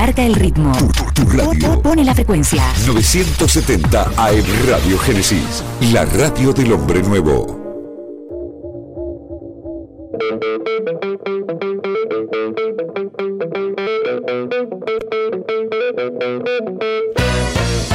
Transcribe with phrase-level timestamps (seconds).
[0.00, 0.72] Marca el ritmo.
[0.76, 1.82] Tu, tu radio.
[1.82, 2.62] Pone la frecuencia.
[2.86, 5.64] 970 AM Radio Génesis.
[5.90, 7.58] La radio del hombre nuevo.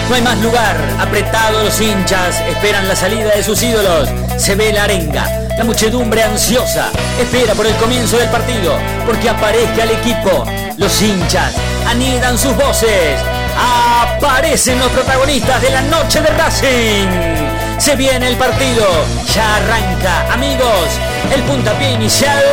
[0.10, 0.76] No hay más lugar.
[1.00, 4.10] Apretados los hinchas esperan la salida de sus ídolos.
[4.36, 5.48] Se ve la arenga.
[5.58, 6.92] La muchedumbre ansiosa
[7.22, 10.44] espera por el comienzo del partido porque aparezca el equipo.
[10.78, 11.56] Los hinchas
[11.88, 13.20] anidan sus voces.
[13.58, 17.80] Aparecen los protagonistas de la noche de Racing.
[17.80, 18.86] Se viene el partido.
[19.34, 21.00] Ya arranca, amigos.
[21.34, 22.44] El puntapié inicial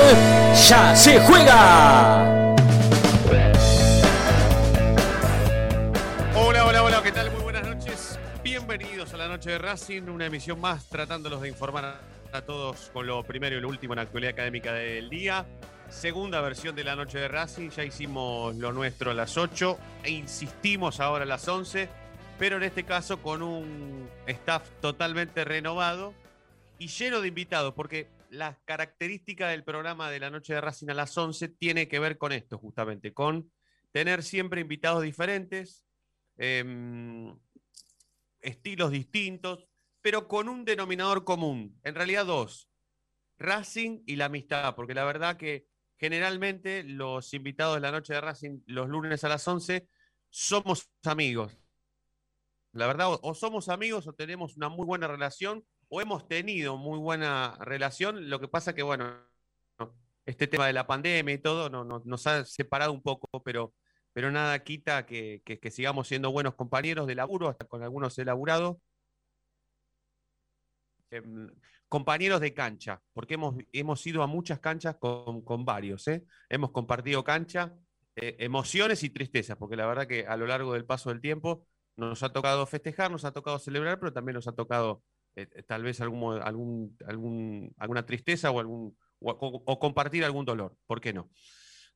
[0.69, 2.45] ya se juega.
[6.35, 7.30] Hola, hola, hola, ¿qué tal?
[7.30, 8.19] Muy buenas noches.
[8.43, 12.01] Bienvenidos a la noche de Racing, una emisión más tratándolos de informar
[12.33, 15.47] a todos con lo primero y lo último en la actualidad académica del día.
[15.91, 20.11] Segunda versión de la noche de Racing, ya hicimos lo nuestro a las 8 e
[20.11, 21.89] insistimos ahora a las 11,
[22.39, 26.15] pero en este caso con un staff totalmente renovado
[26.79, 30.95] y lleno de invitados, porque la característica del programa de la noche de Racing a
[30.95, 33.51] las 11 tiene que ver con esto, justamente, con
[33.91, 35.85] tener siempre invitados diferentes,
[36.38, 37.35] eh,
[38.41, 39.66] estilos distintos,
[40.01, 42.71] pero con un denominador común, en realidad dos,
[43.38, 45.70] Racing y la amistad, porque la verdad que
[46.01, 49.87] generalmente los invitados de la noche de Racing los lunes a las 11
[50.30, 51.56] somos amigos.
[52.73, 56.98] La verdad, o, somos amigos o tenemos una muy buena relación o hemos tenido muy
[56.98, 58.30] buena relación.
[58.30, 59.12] Lo que pasa que, bueno,
[60.24, 63.74] este tema de la pandemia y todo no, no, nos ha separado un poco, pero,
[64.12, 68.25] pero nada quita que, que, sigamos siendo buenos compañeros de laburo, hasta con algunos he
[68.25, 68.81] laburado.
[71.10, 71.22] Eh,
[71.91, 76.25] compañeros de cancha, porque hemos, hemos ido a muchas canchas con, con varios, ¿eh?
[76.49, 77.75] hemos compartido cancha,
[78.15, 81.66] eh, emociones y tristezas, porque la verdad que a lo largo del paso del tiempo
[81.97, 85.03] nos ha tocado festejar, nos ha tocado celebrar, pero también nos ha tocado
[85.34, 90.77] eh, tal vez algún, algún, algún, alguna tristeza o, algún, o, o, compartir algún dolor,
[90.87, 91.28] ¿por qué no?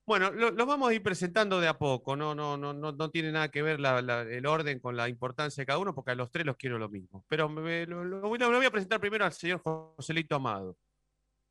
[0.07, 3.11] Bueno, lo, lo, vamos a ir presentando de a poco, no, no, no, no, no
[3.11, 6.11] tiene nada que ver la, la, el orden con la importancia de cada uno, porque
[6.11, 7.25] a los tres los quiero lo mismo.
[7.27, 10.77] Pero me, lo, lo, voy a presentar primero al señor Joselito Amado.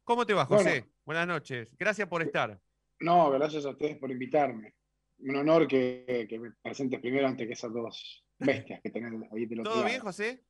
[0.04, 0.82] ¿Cómo te va, José?
[0.82, 1.76] Bueno, Buenas noches.
[1.78, 2.60] Gracias por estar.
[3.00, 4.76] No, gracias a ustedes por invitarme.
[5.20, 9.46] Un honor que, que me presentes primero ante que esas dos bestias que tengan ahí
[9.46, 10.44] de los ¿Todo bien, José?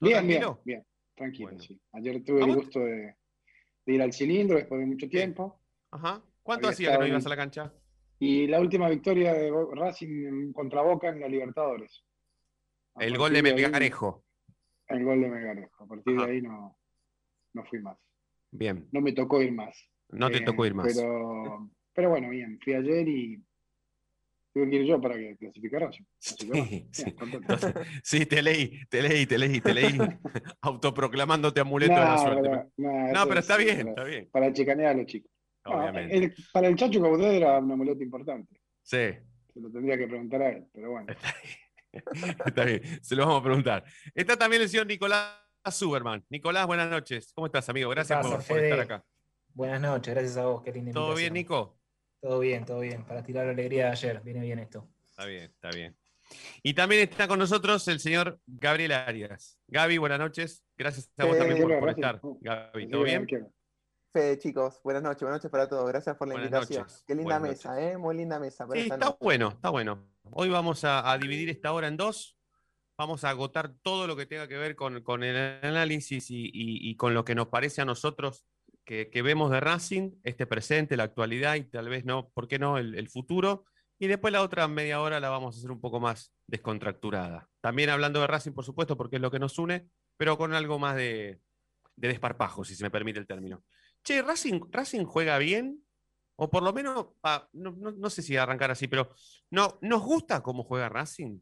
[0.00, 0.84] Bien, bien, bien.
[1.14, 1.62] Tranquilo, bueno.
[1.62, 1.80] sí.
[1.92, 3.14] Ayer tuve el gusto de,
[3.86, 5.60] de, ir al cilindro después de mucho tiempo.
[5.90, 6.22] Ajá.
[6.42, 7.72] ¿Cuánto hacía que no ibas a la cancha?
[8.18, 12.04] Y la última victoria de Racing contra Boca en la Libertadores.
[12.94, 14.24] A el gol de Melgarejo.
[14.86, 15.84] El gol de Melgarejo.
[15.84, 16.26] A partir Ajá.
[16.26, 16.78] de ahí no,
[17.54, 17.98] no fui más.
[18.50, 18.88] Bien.
[18.92, 19.88] No me tocó ir más.
[20.10, 20.94] No te eh, tocó ir más.
[20.94, 22.58] Pero, pero bueno, bien.
[22.62, 23.42] Fui ayer y
[24.52, 25.90] tuve que ir yo para que clasificara.
[26.18, 27.04] Sí, sí.
[27.32, 29.98] Entonces, sí, te leí, te leí, te leí, te leí.
[30.60, 32.50] autoproclamándote amuleto no, de la suerte.
[32.76, 34.28] No, no pero está bien, está bien.
[34.30, 35.30] Para chicanear a los chicos.
[35.64, 36.16] Obviamente.
[36.16, 38.60] El, para el Chacho Caudé era un amuleto importante.
[38.82, 39.12] Sí.
[39.52, 41.12] Se lo tendría que preguntar a él, pero bueno.
[41.12, 41.62] Está bien.
[42.46, 43.84] Está bien, se lo vamos a preguntar.
[44.14, 45.36] Está también el señor Nicolás
[45.70, 46.24] Superman.
[46.30, 47.32] Nicolás, buenas noches.
[47.34, 47.90] ¿Cómo estás, amigo?
[47.90, 49.04] Gracias pasa, por, por, estar acá.
[49.54, 50.62] Buenas noches, gracias a vos.
[50.62, 51.78] Qué linda ¿Todo bien, Nico?
[52.20, 53.04] Todo bien, todo bien.
[53.04, 54.20] Para tirar la alegría de ayer.
[54.22, 54.88] Viene bien esto.
[55.10, 55.96] Está bien, está bien.
[56.62, 59.58] Y también está con nosotros el señor Gabriel Arias.
[59.68, 60.64] Gaby, buenas noches.
[60.76, 62.20] Gracias a vos eh, también por, por estar.
[62.40, 63.26] Gaby, ¿todo bien?
[64.12, 65.88] Fede, chicos, buenas noches, buenas noches para todos.
[65.88, 66.82] Gracias por la buenas invitación.
[66.82, 67.04] Noches.
[67.06, 67.94] Qué linda buenas mesa, noches.
[67.94, 67.96] ¿eh?
[67.96, 68.68] Muy linda mesa.
[68.70, 69.16] Sí, está noche.
[69.22, 70.06] bueno, está bueno.
[70.32, 72.36] Hoy vamos a, a, dividir esta hora en dos.
[72.98, 76.90] Vamos a agotar todo lo que tenga que ver con, con el análisis y, y,
[76.90, 78.44] y, con lo que nos parece a nosotros
[78.84, 82.58] que, que, vemos de Racing, este presente, la actualidad y tal vez no, ¿por qué
[82.58, 82.76] no?
[82.76, 83.64] El, el futuro.
[83.98, 87.48] Y después la otra media hora la vamos a hacer un poco más descontracturada.
[87.62, 90.78] También hablando de Racing, por supuesto, porque es lo que nos une, pero con algo
[90.78, 91.40] más de,
[91.96, 93.64] de desparpajo, si se me permite el término.
[94.02, 95.82] Che, Racing, Racing juega bien,
[96.36, 99.10] o por lo menos, ah, no, no, no, sé si arrancar así, pero
[99.50, 101.38] no, ¿nos gusta cómo juega Racing?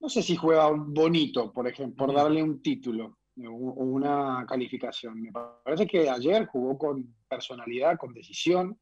[0.00, 5.22] No sé si juega bonito, por ejemplo, por darle un título o una calificación.
[5.22, 8.78] Me parece que ayer jugó con personalidad, con decisión,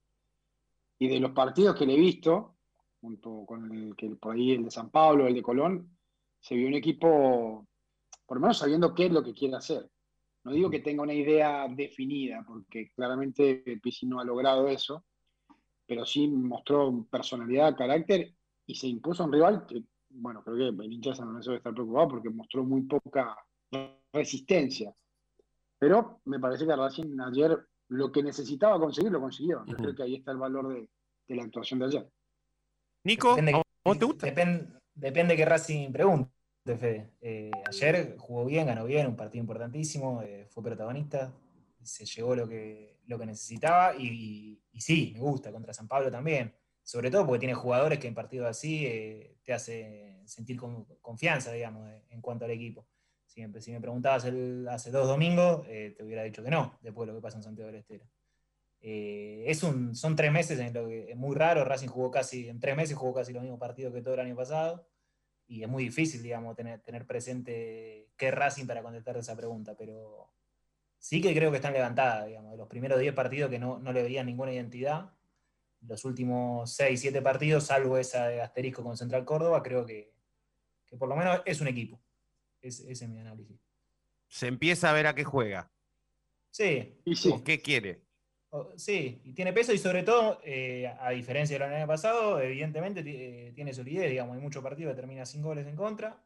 [0.99, 2.57] y de los partidos que le he visto,
[3.01, 5.97] junto con el que por ahí el de San Pablo, el de Colón,
[6.41, 7.67] se vio un equipo,
[8.27, 9.89] por lo menos sabiendo qué es lo que quiere hacer.
[10.45, 15.05] No digo que tenga una idea definida, porque claramente el PC no ha logrado eso,
[15.87, 18.33] pero sí mostró personalidad, carácter
[18.67, 21.75] y se impuso a un rival que, bueno, creo que el hincha Lorenzo debe estar
[21.75, 23.37] preocupado porque mostró muy poca
[24.13, 24.95] resistencia.
[25.79, 27.59] Pero me parece que Racing ayer
[27.89, 29.65] lo que necesitaba conseguir lo consiguió.
[29.67, 29.83] Yo uh -huh.
[29.83, 30.89] creo que ahí está el valor de,
[31.29, 32.11] de la actuación de ayer.
[33.05, 34.27] Nico, Depende- ¿a vos te gusta?
[34.27, 36.31] Depen- depende que Racing pregunte,
[37.21, 41.33] Eh, ayer jugó bien, ganó bien, un partido importantísimo, eh, fue protagonista,
[41.83, 46.11] se llevó lo que, lo que necesitaba y, y sí, me gusta, contra San Pablo
[46.11, 46.53] también.
[46.83, 51.53] Sobre todo porque tiene jugadores que en partidos así eh, te hace sentir con- confianza,
[51.53, 52.87] digamos, eh, en cuanto al equipo.
[53.27, 56.79] Si me, si me preguntabas el- hace dos domingos, eh, te hubiera dicho que no,
[56.83, 58.05] después de lo que pasa en Santiago del Estero.
[58.83, 61.65] Eh, es un, son tres meses en lo que es muy raro.
[61.65, 64.35] Racing jugó casi, en tres meses jugó casi los mismos partidos que todo el año
[64.37, 64.89] pasado.
[65.51, 69.75] Y es muy difícil, digamos, tener, tener presente qué Racing para contestar esa pregunta.
[69.77, 70.33] Pero
[70.97, 72.53] sí que creo que están levantadas, digamos.
[72.53, 75.13] De los primeros 10 partidos que no, no le veían ninguna identidad,
[75.81, 80.15] los últimos 6, 7 partidos, salvo esa de asterisco con Central Córdoba, creo que,
[80.87, 82.01] que por lo menos es un equipo.
[82.63, 83.59] Es- ese es mi análisis.
[84.29, 85.73] Se empieza a ver a qué juega.
[86.51, 88.03] Sí, Y sí, ¿O qué quiere?
[88.53, 93.01] Oh, Sí, y tiene peso y sobre todo, eh, a diferencia del año pasado, evidentemente
[93.07, 96.21] eh, tiene solidez, digamos, hay muchos partidos que termina sin goles en contra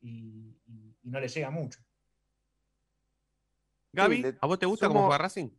[0.00, 1.80] y, y- y no le llega mucho.
[3.92, 5.50] Gaby, ¿a vos te gusta cómo juega Racing?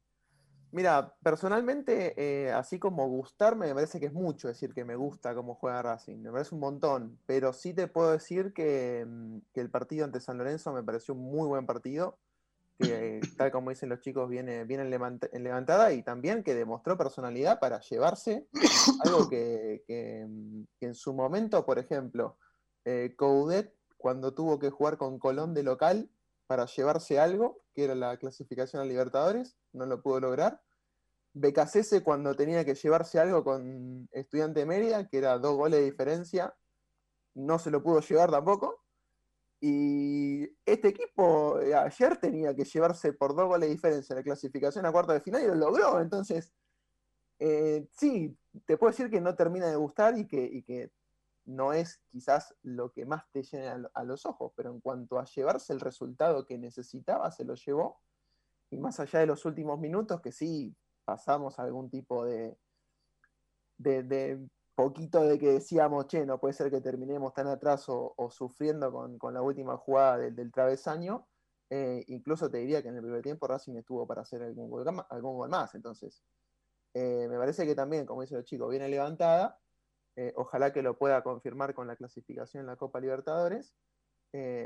[0.71, 5.33] Mira, personalmente, eh, así como gustarme, me parece que es mucho decir que me gusta
[5.33, 6.17] cómo juega Racing.
[6.17, 10.19] Me parece un montón, pero sí te puedo decir que, mm, que el partido ante
[10.19, 12.19] San Lorenzo me pareció un muy buen partido.
[12.79, 16.53] Que, tal como dicen los chicos, viene, viene en, levant- en levantada y también que
[16.53, 18.47] demostró personalidad para llevarse
[19.03, 19.83] algo que,
[20.27, 22.38] mm, en su momento, por ejemplo,
[22.85, 26.09] eh, Coudet, cuando tuvo que jugar con Colón de local
[26.45, 30.62] para llevarse algo, que era la clasificación a Libertadores, no lo pudo lograr.
[31.33, 36.56] Becasese cuando tenía que llevarse algo con Estudiante Mérida, que era dos goles de diferencia,
[37.33, 38.83] no se lo pudo llevar tampoco.
[39.59, 44.86] Y este equipo eh, ayer tenía que llevarse por dos goles de diferencia la clasificación
[44.86, 46.00] a cuarto de final y lo logró.
[46.00, 46.54] Entonces,
[47.39, 50.92] eh, sí, te puedo decir que no termina de gustar y que,
[51.45, 54.81] no es quizás lo que más te llena a lo- a los ojos, pero en
[54.81, 58.01] cuanto a llevarse el resultado que necesitaba, se lo llevó.
[58.69, 60.75] Y más allá de los últimos minutos, que sí
[61.06, 62.57] pasamos algún tipo de,
[63.77, 68.91] de poquito de que decíamos, che, no puede ser que terminemos tan atrás o, sufriendo
[68.91, 71.27] con, con la última jugada del, travesaño.
[71.71, 74.88] Eh, incluso te diría que en el primer tiempo Racing estuvo para hacer algún gol,
[75.09, 75.74] algún gol más.
[75.74, 76.21] Entonces,
[76.94, 79.59] eh, me parece que también, como dicen los chicos, viene levantada.
[80.15, 83.73] Eh, ojalá que lo pueda confirmar con la clasificación en la Copa Libertadores.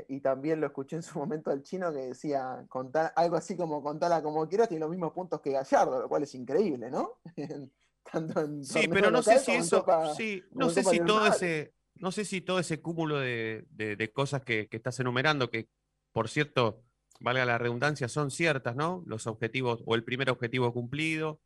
[0.08, 3.82] Y también lo escuché en su momento al chino que decía contar, algo así como
[3.82, 7.20] contala como quieras, tiene los mismos puntos que Gallardo, lo cual es increíble, ¿no?
[8.10, 12.12] Tanto en Sí, pero no sé si eso, sí, no sé si todo ese, no
[12.12, 15.68] sé si todo ese cúmulo de, de- de cosas que, que estás enumerando, que
[16.12, 16.82] por cierto,
[17.20, 19.02] valga la redundancia, son ciertas, ¿no?
[19.06, 21.40] Los objetivos, o el primer objetivo cumplido,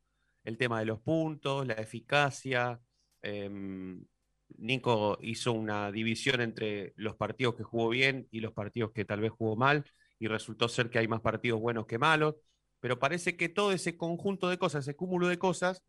[0.44, 2.80] el tema de los puntos, la eficacia.
[3.22, 4.04] em,
[4.58, 9.20] Nico hizo una división entre los partidos que jugó bien y los partidos que tal
[9.20, 9.84] vez jugó mal,
[10.18, 12.36] y resultó ser que hay más partidos buenos que malos,
[12.80, 15.82] pero parece que todo ese conjunto de cosas, ese cúmulo de cosas,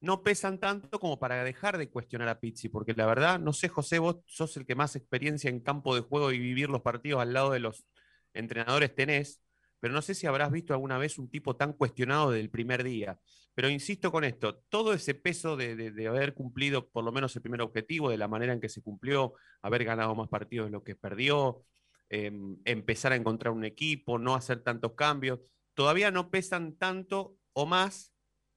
[0.00, 3.68] no pesan tanto como para dejar de cuestionar a Pizzi, porque la verdad, no sé,
[3.68, 7.22] José, vos sos el que más experiencia en campo de juego y vivir los partidos
[7.22, 7.86] al lado de los
[8.34, 9.40] entrenadores tenés,
[9.80, 13.18] pero no sé si habrás visto alguna vez un tipo tan cuestionado del primer día.
[13.54, 17.60] Pero insisto con esto, todo ese peso de, haber cumplido por lo menos el primer
[17.60, 20.96] objetivo, de la manera en que se cumplió, haber ganado más partidos de lo que
[20.96, 21.64] perdió,
[22.08, 25.40] em, empezar a encontrar un equipo, no hacer tantos cambios,
[25.74, 28.13] todavía no pesan tanto o más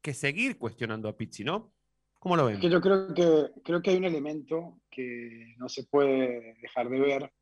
[0.08, 1.74] que seguir cuestionando a Pizzi, ¿no?
[2.18, 2.62] ¿Cómo lo ven?
[2.62, 7.34] Yo creo que, creo que hay un elemento que no se puede dejar de ver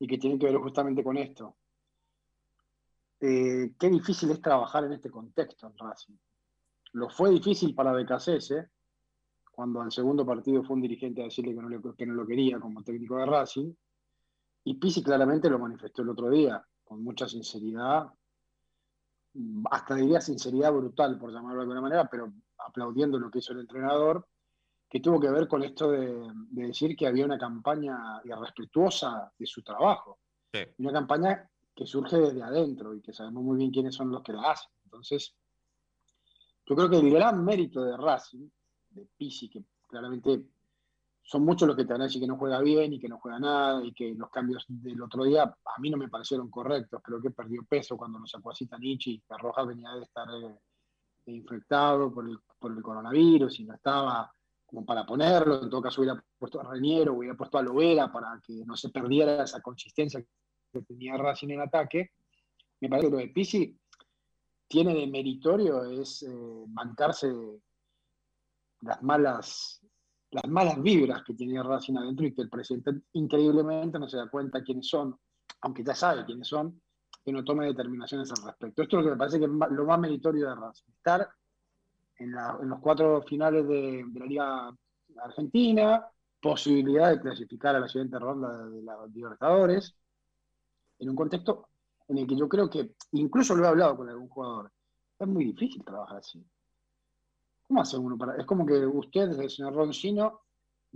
[0.00, 1.56] y que tiene que ver justamente con esto.
[3.20, 6.16] Eh, qué difícil es trabajar en este contexto en Racing.
[6.94, 8.70] Lo fue difícil para Becasese,
[9.52, 11.54] cuando al segundo partido fue un dirigente a decirle
[11.96, 13.72] que no lo quería como técnico de Racing,
[14.64, 18.08] y Pizzi claramente lo manifestó el otro día, con mucha sinceridad,
[19.70, 23.60] hasta diría sinceridad brutal, por llamarlo de alguna manera, pero aplaudiendo lo que hizo el
[23.60, 24.26] entrenador,
[24.88, 29.46] que tuvo que ver con esto de, de decir que había una campaña irrespetuosa de
[29.46, 30.18] su trabajo,
[30.52, 30.60] Sí.
[30.78, 34.32] una campaña que surge desde adentro y que sabemos muy bien quiénes son los que
[34.32, 34.70] la hacen.
[34.84, 35.34] Entonces,
[36.64, 38.48] yo creo que el gran mérito de Racing,
[38.90, 40.44] de Pizzi, que claramente
[41.26, 43.38] son muchos los que te van a que no juega bien y que no juega
[43.38, 47.00] nada y que los cambios del otro día a mí no me parecieron correctos.
[47.02, 50.58] Creo que perdió peso cuando lo sacó así Tanichi Rojas venía de estar eh,
[51.26, 54.30] infectado por el, por el coronavirus y no estaba
[54.66, 55.62] como para ponerlo.
[55.62, 58.90] En todo caso, hubiera puesto a Reñero, hubiera puesto a Lovera para que no se
[58.90, 60.22] perdiera esa consistencia
[60.72, 62.10] que tenía Racing en ataque.
[62.80, 63.78] Me parece que lo de Pizzi
[64.68, 67.32] tiene de meritorio es eh, bancarse
[68.82, 69.83] las malas
[70.34, 74.28] las malas vibras que tenía Racing adentro y que el presidente increíblemente no se da
[74.28, 75.16] cuenta quiénes son,
[75.60, 76.82] aunque ya sabe quiénes son,
[77.24, 78.82] que no tome determinaciones al respecto.
[78.82, 81.28] Esto es lo que me parece que es lo más meritorio de Racing, estar
[82.18, 84.76] en, los cuatro finales de, la Liga
[85.22, 86.04] Argentina,
[86.40, 89.94] posibilidad de clasificar a la siguiente ronda de, la Libertadores,
[90.98, 91.68] en un contexto
[92.08, 94.72] en el que yo creo que, incluso lo he hablado con algún jugador,
[95.16, 96.44] es muy difícil trabajar así.
[97.74, 98.36] ¿Cómo hace uno para.?
[98.36, 100.42] Es como que usted, el señor Roncino,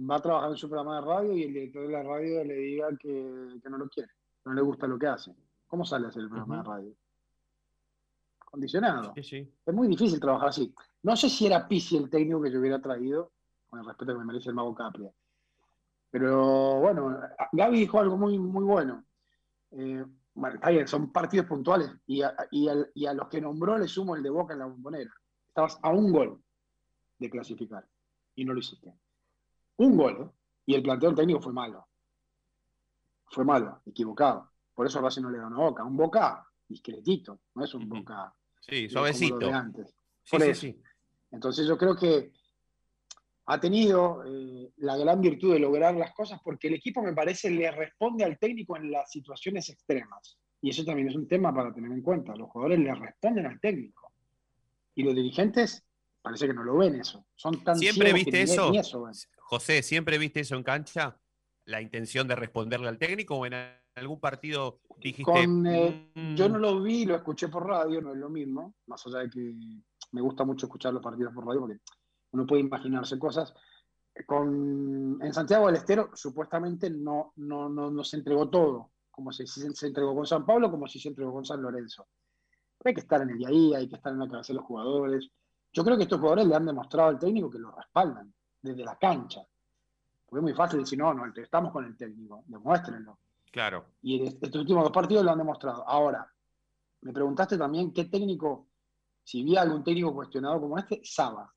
[0.08, 2.54] va a trabajar en su programa de radio y el director de la radio le
[2.54, 4.12] diga que, no lo quiere,
[4.44, 5.34] no le gusta lo que hace.
[5.66, 6.94] ¿Cómo sale a hacer el programa de radio?
[8.44, 9.12] Condicionado.
[9.16, 10.72] Es muy difícil trabajar así.
[11.02, 13.32] No sé si era Pisi el técnico que yo hubiera traído,
[13.68, 15.10] con el respeto que me merece el mago Capria.
[16.12, 17.18] Pero bueno,
[17.50, 19.02] Gaby dijo algo muy, muy bueno.
[19.72, 23.88] Eh, bueno, está bien, son partidos puntuales y a, y a los que nombró le
[23.88, 25.10] sumo el de Boca en la bombonera.
[25.48, 26.40] Estabas a un gol
[27.18, 27.86] de clasificar.
[28.34, 28.92] Y no lo hiciste.
[29.76, 30.38] Un gol, ¿eh?
[30.66, 31.86] Y el planteo técnico fue malo.
[33.30, 34.50] Fue malo, equivocado.
[34.74, 35.84] Por eso Racing no le ganó a Boca.
[35.84, 38.34] Un Boca discretito, no es un Boca.
[38.60, 39.38] Sí, suavecito.
[39.38, 39.94] De antes.
[40.22, 40.82] Sí, sí,
[41.30, 42.32] Entonces yo creo que
[43.46, 47.50] ha tenido eh, la gran virtud de lograr las cosas porque el equipo me parece
[47.50, 50.38] le responde al técnico en las situaciones extremas.
[50.60, 52.36] Y eso también es un tema para tener en cuenta.
[52.36, 54.12] Los jugadores le responden al técnico.
[54.94, 55.82] Y los dirigentes
[56.22, 57.24] parece que no lo ven eso.
[57.34, 58.72] Son tan ¿Siempre viste eso?
[59.38, 61.18] José, ¿siempre viste eso en cancha?
[61.64, 63.54] ¿La intención de responderle al técnico o en
[63.94, 65.42] algún partido dijiste...
[65.42, 65.46] Eh,
[66.14, 66.34] mm"?
[66.34, 69.30] Yo no lo vi, lo escuché por radio, no es lo mismo, más allá de
[69.30, 69.54] que
[70.12, 71.78] me gusta mucho escuchar los partidos por radio porque
[72.32, 73.54] uno puede imaginarse cosas.
[74.26, 79.86] Con, en Santiago del Estero supuestamente no, no, no, se entregó todo, como si se,
[79.86, 82.08] entregó con San Pablo, como si se entregó con San Lorenzo.
[82.84, 84.56] hay que estar en el día a día, hay que estar en la cabeza de
[84.56, 85.30] los jugadores,
[85.72, 88.32] yo creo que estos jugadores le han demostrado al técnico que lo respaldan
[88.62, 89.40] desde la cancha.
[90.26, 93.18] Porque es muy fácil decir, no, no, estamos con el técnico, demuéstrenlo.
[93.50, 93.86] Claro.
[94.02, 95.88] Y estos últimos dos partidos lo han demostrado.
[95.88, 96.30] Ahora,
[97.02, 98.68] me preguntaste también qué técnico,
[99.24, 101.52] si vi algún técnico cuestionado como este, Saba.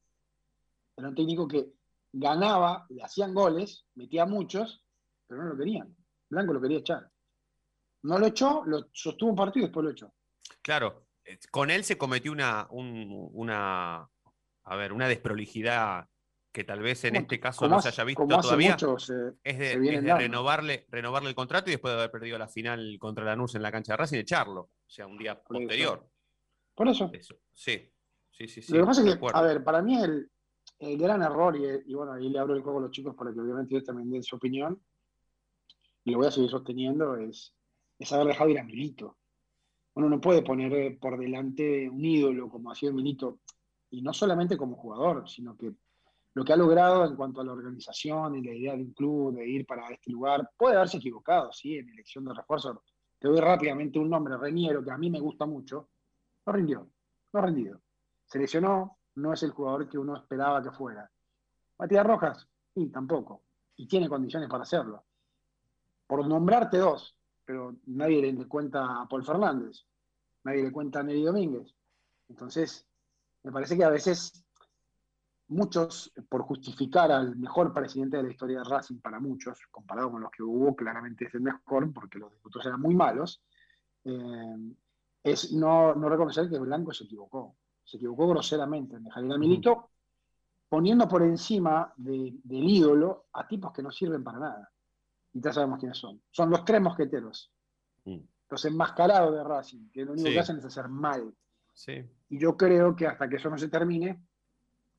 [0.95, 1.73] Era un técnico que
[2.13, 4.85] ganaba, le hacían goles, metía muchos,
[5.27, 5.95] pero no lo querían.
[6.29, 7.09] Blanco lo quería echar.
[8.03, 10.13] No lo echó, lo sostuvo un partido y después lo echó.
[10.61, 11.05] Claro,
[11.51, 14.09] con él se cometió una, una,
[14.63, 16.07] a ver, una desprolijidad
[16.51, 18.75] que tal vez en este caso no se haya visto todavía.
[19.43, 23.55] es de, renovarle, renovarle el contrato y después de haber perdido la final contra Lanús
[23.55, 24.61] en la cancha de Racing, echarlo.
[24.61, 26.05] O sea, un día posterior.
[26.75, 27.09] Por eso.
[27.53, 27.91] Sí,
[28.31, 28.73] sí, sí.
[28.73, 30.29] Lo que pasa es que, a ver, para mí el,
[30.79, 33.39] el gran error, y, bueno, ahí le abro el juego a los chicos para que
[33.39, 34.81] obviamente ellos también den su opinión,
[36.03, 37.53] y lo voy a seguir sosteniendo, es,
[37.97, 39.17] es haber dejado ir a Milito
[39.95, 43.39] uno no puede poner eh, por delante un ídolo como ha sido Milito,
[43.89, 45.74] y no solamente como jugador, sino que
[46.33, 49.36] lo que ha logrado en cuanto a la organización y la idea de un club,
[49.36, 52.83] de ir para este lugar, puede haberse equivocado, sí, en elección de refuerzo.
[53.19, 55.89] Te doy rápidamente un nombre, Reñero, que a mí me gusta mucho,
[56.45, 56.89] no rindió,
[57.33, 57.81] no ha rendido.
[58.25, 61.12] Se no es el jugador que uno esperaba que fuera.
[61.77, 63.43] Matías Rojas, sí, tampoco,
[63.75, 65.03] y tiene condiciones para hacerlo.
[66.07, 67.15] Por nombrarte dos,
[67.51, 69.86] pero nadie le cuenta a Paul Fernández,
[70.46, 71.75] nadie le cuenta a Nelly Domínguez.
[72.29, 72.88] Entonces,
[73.43, 74.46] me parece que a veces
[75.50, 80.22] muchos, por justificar al mejor presidente de la historia de Racing para muchos, comparado con
[80.22, 83.43] los que hubo, claramente es el mejor, porque los diputados eran muy malos,
[84.05, 84.74] eh,
[85.22, 87.58] es no, reconocer que Blanco se equivocó.
[87.84, 89.89] Se equivocó groseramente en dejar ir a Milito,
[90.70, 94.72] poniendo por encima del ídolo a tipos que no sirven para nada
[95.33, 96.21] y ya sabemos quiénes son.
[96.29, 97.51] Son los tres mosqueteros.
[98.05, 98.19] Mm.
[98.50, 101.33] Los enmascarados de Racing, que lo único que hacen es hacer mal.
[102.29, 104.21] Y yo creo que hasta que eso no se termine,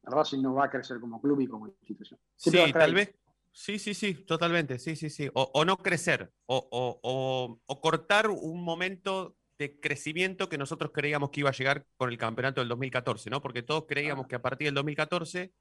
[0.04, 2.18] Racing no va a crecer como club y como institución.
[2.36, 3.14] sí, tal vez.
[3.52, 4.78] Sí, sí, sí, totalmente.
[4.78, 5.28] Sí, sí, sí.
[5.34, 11.52] O, no crecer, o, cortar un momento de crecimiento que nosotros creíamos que iba a
[11.52, 13.42] llegar con el campeonato del 2014, ¿no?
[13.42, 15.52] Porque todos creíamos que a partir del 2014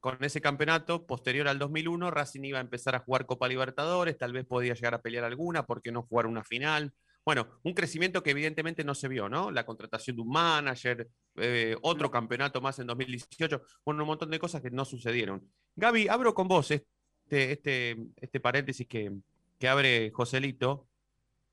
[0.00, 4.32] con ese campeonato, posterior al 2001, Racing iba a empezar a jugar Copa Libertadores, tal
[4.32, 6.92] vez podía llegar a pelear alguna, ¿por qué no jugar una final?
[7.24, 9.50] Bueno, un crecimiento que evidentemente no se vio, ¿no?
[9.50, 14.38] La contratación de un manager, eh, otro campeonato más en 2018, bueno, un montón de
[14.38, 15.46] cosas que no sucedieron.
[15.76, 19.12] Gaby, abro con vos este, este, este paréntesis que,
[19.68, 20.88] abre Joselito.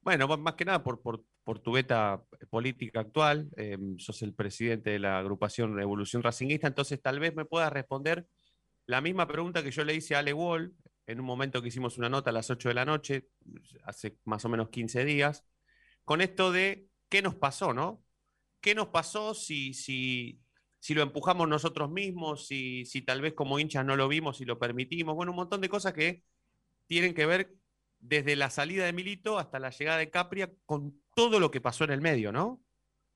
[0.01, 4.99] Bueno, más que nada por, por, tu beta política actual, eh, sos el presidente de
[4.99, 8.25] la agrupación Revolución Racingista, entonces tal vez me puedas responder
[8.87, 10.75] la misma pregunta que yo le hice a Ale Wall
[11.07, 13.29] en un momento que hicimos una nota a las 8 de la noche,
[13.83, 15.45] hace más o menos 15 días,
[16.03, 18.03] con esto de qué nos pasó, ¿no?
[18.59, 20.41] ¿Qué nos pasó si, si,
[20.79, 24.45] si lo empujamos nosotros mismos, si, si tal vez como hinchas no lo vimos y
[24.45, 25.15] lo permitimos.
[25.15, 26.23] Bueno, un montón de cosas que
[26.87, 27.55] tienen que ver
[27.99, 31.83] desde la salida de Milito hasta la llegada de Capria con todo lo que pasó
[31.83, 32.61] en el medio, ¿no?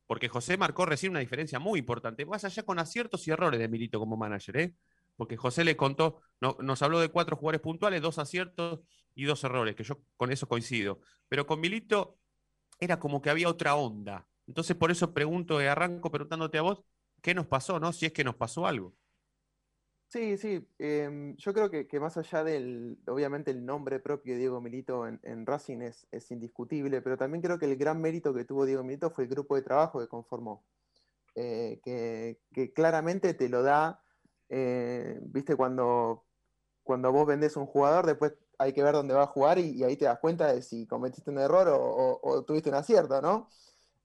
[0.08, 3.68] Porque José marcó recién una diferencia muy importante, más allá con aciertos y errores de
[3.68, 4.74] Milito como manager, ¿eh?
[5.20, 8.80] Porque José le contó, no, nos habló de cuatro jugadores puntuales, dos aciertos
[9.16, 11.02] y dos errores, que yo con eso coincido.
[11.28, 12.18] Pero con Milito
[12.80, 14.26] era como que había otra onda.
[14.48, 16.86] Entonces, por eso pregunto, arranco preguntándote a vos,
[17.22, 17.92] ¿qué nos pasó, no?
[17.92, 18.96] Si es que nos pasó algo.
[20.08, 20.66] Sí, sí.
[20.78, 25.46] Em, yo creo que, más allá del, obviamente, el nombre propio de Diego Milito en,
[25.46, 29.26] Racing es, indiscutible, pero también creo que el gran mérito que tuvo Diego Milito fue
[29.26, 30.64] el grupo de trabajo que conformó,
[31.36, 34.02] eh, que, claramente te lo da,
[34.50, 36.26] eh, viste, cuando,
[36.84, 39.96] cuando vos vendés un jugador, después hay que ver dónde va a jugar y, ahí
[39.96, 43.50] te das cuenta de si cometiste un error o, tuviste un acierto, ¿no?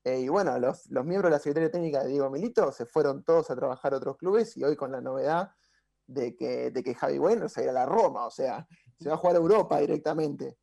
[0.05, 3.25] Eh, y bueno, los, los miembros de la Secretaría Técnica de Diego Milito se fueron
[3.25, 5.53] todos a trabajar a otros clubes y hoy con la novedad
[6.07, 8.67] de que, de que Javi Bueno se irá a la Roma, o sea,
[9.01, 10.59] se va a jugar a Europa directamente.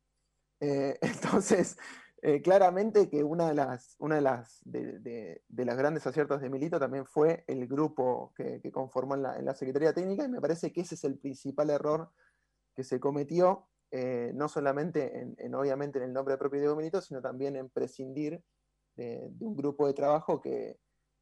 [0.60, 1.76] Eh, entonces,
[2.22, 6.78] eh, claramente que una de las, una de las, de, las grandes aciertos de Milito
[6.78, 10.94] también fue el grupo que, conformó en la, Secretaría Técnica, y me parece que ese
[10.94, 12.10] es el principal error
[12.74, 17.20] que se cometió, eh, no solamente en, obviamente en el nombre propio de Milito, sino
[17.20, 18.42] también en prescindir
[18.96, 20.78] de, un grupo de trabajo que,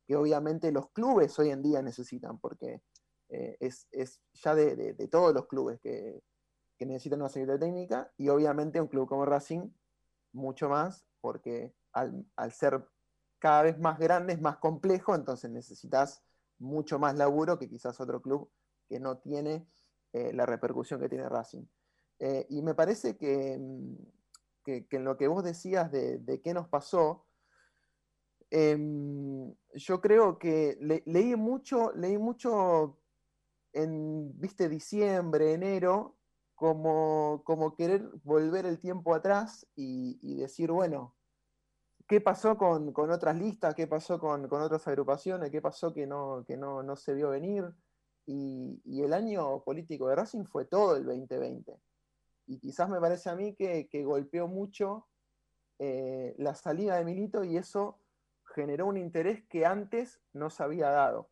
[0.07, 2.83] que obviamente los clubes hoy en día necesitan, porque
[3.31, 3.89] eh, es,
[4.35, 6.23] ya de, todos los clubes que,
[6.81, 9.71] necesitan una secretaria técnica y obviamente un club como Racing
[10.33, 12.87] mucho más, porque al, ser
[13.39, 16.23] cada vez más grande es más complejo, entonces necesitas
[16.59, 18.51] mucho más laburo que quizás otro club
[18.89, 19.67] que no tiene
[20.13, 21.65] eh, la repercusión que tiene Racing.
[22.19, 23.95] Eh, y me parece mm,
[24.65, 27.27] que, en lo que vos decías de, qué nos pasó,
[28.51, 32.99] em, yo creo que leí mucho, leí mucho
[33.73, 36.20] en, viste, diciembre, enero,
[36.61, 41.17] como, como querer volver el tiempo atrás y, decir, bueno,
[42.07, 43.75] ¿qué pasó con, otras listas?
[43.75, 45.51] ¿Qué pasó con, otras agrupaciones?
[45.51, 47.65] ¿Qué pasó que no, que no, se vio venir?
[48.27, 51.81] Y, el año político de Racing fue todo el 2020.
[52.49, 55.09] Y quizás me parece a mí que, golpeó mucho
[55.79, 58.01] eh, la salida de Milito y eso
[58.55, 61.31] generó un interés que antes no se había dado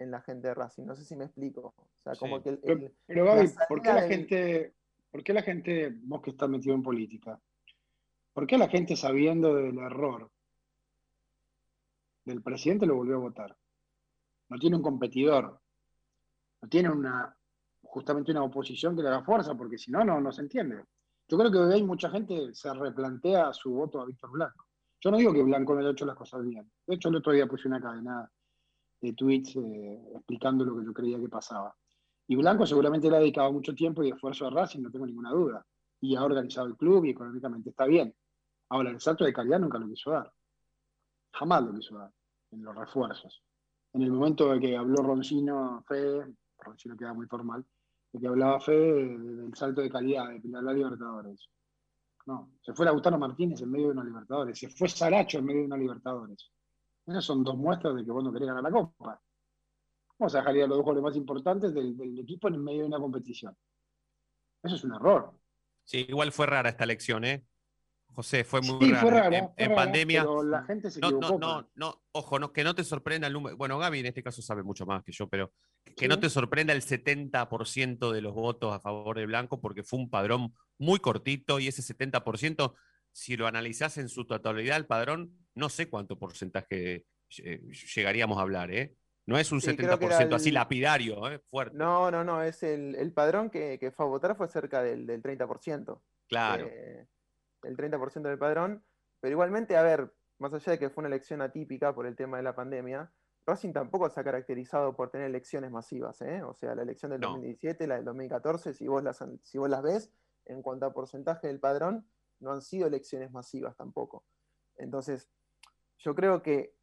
[0.00, 0.84] en la gente de Racing.
[0.84, 1.74] No sé si me explico.
[1.76, 2.58] O sea, como que
[3.06, 4.74] pero, Gaby, ¿por qué la gente,
[5.10, 7.38] por qué la gente, vos que estás metido en política,
[8.32, 10.30] por qué la gente sabiendo del error
[12.24, 13.56] del presidente lo volvió a votar?
[14.48, 15.60] No tiene un competidor,
[16.62, 17.36] no tiene una
[17.82, 20.84] justamente una oposición que le haga fuerza, porque si no, no, no se entiende.
[21.28, 24.66] Yo creo que hoy hay mucha gente se replantea su voto a Víctor Blanco.
[25.00, 26.70] Yo no digo que Blanco no haya hecho las cosas bien.
[26.86, 28.30] De hecho, el otro día puse una cadena
[29.00, 31.74] de tweets eh, explicando lo que yo creía que pasaba.
[32.26, 35.32] Y Blanco seguramente le ha dedicado mucho tiempo y esfuerzo a Racing, no tengo ninguna
[35.32, 35.66] duda.
[36.00, 38.14] Y ha organizado el club y económicamente está bien.
[38.68, 40.32] Ahora, el salto de calidad nunca lo quiso dar.
[41.32, 42.12] Jamás lo quiso dar
[42.52, 43.42] en los refuerzos.
[43.92, 46.24] En el momento de que habló Roncino, Fe,
[46.58, 47.64] Roncino queda muy formal,
[48.12, 51.48] de que hablaba Fe del salto de calidad, de la Libertadores.
[52.26, 55.60] No, se fue Lautaro Martínez en medio de una Libertadores, se fue Saracho en medio
[55.62, 56.52] de una Libertadores.
[57.10, 59.20] Esas son dos muestras de que vos no querés ganar la Copa.
[60.16, 63.00] Vamos a dejar a los dos jugadores más importantes del, equipo en medio de una
[63.00, 63.56] competición.
[64.62, 65.32] Eso es un error.
[65.84, 67.44] Sí, igual fue rara esta elección, ¿eh?
[68.12, 70.22] José, fue muy sí, Fue rara, en, pandemia.
[70.22, 73.32] Pero la gente se no, no, no, no, ojo, no, que no te sorprenda el
[73.32, 73.56] número.
[73.56, 75.52] Bueno, Gaby en este caso sabe mucho más que yo, pero
[75.96, 79.98] que no te sorprenda el 70% de los votos a favor de Blanco, porque fue
[79.98, 82.74] un padrón muy cortito y ese 70%,
[83.10, 87.06] si lo analizás en su totalidad, el padrón no sé cuánto porcentaje
[87.38, 87.60] eh,
[87.94, 88.96] llegaríamos a hablar, ¿eh?
[89.26, 91.38] No es un 70% así lapidario, ¿eh?
[91.50, 91.76] fuerte.
[91.76, 96.00] No, no, no, es el, padrón que, fue a votar fue cerca del, 30%.
[96.28, 96.66] Claro.
[96.68, 97.06] Eh,
[97.62, 98.82] el 30% del padrón.
[99.20, 102.38] Pero igualmente, a ver, más allá de que fue una elección atípica por el tema
[102.38, 103.12] de la pandemia,
[103.46, 106.42] Racing tampoco se ha caracterizado por tener elecciones masivas, ¿eh?
[106.42, 109.82] O sea, la elección del 2017, la del 2014, si vos, las, si vos las
[109.82, 110.12] ves,
[110.46, 112.06] en cuanto a porcentaje del padrón,
[112.40, 114.24] no han sido elecciones masivas tampoco.
[114.76, 115.28] Entonces,
[116.00, 116.74] yo creo que,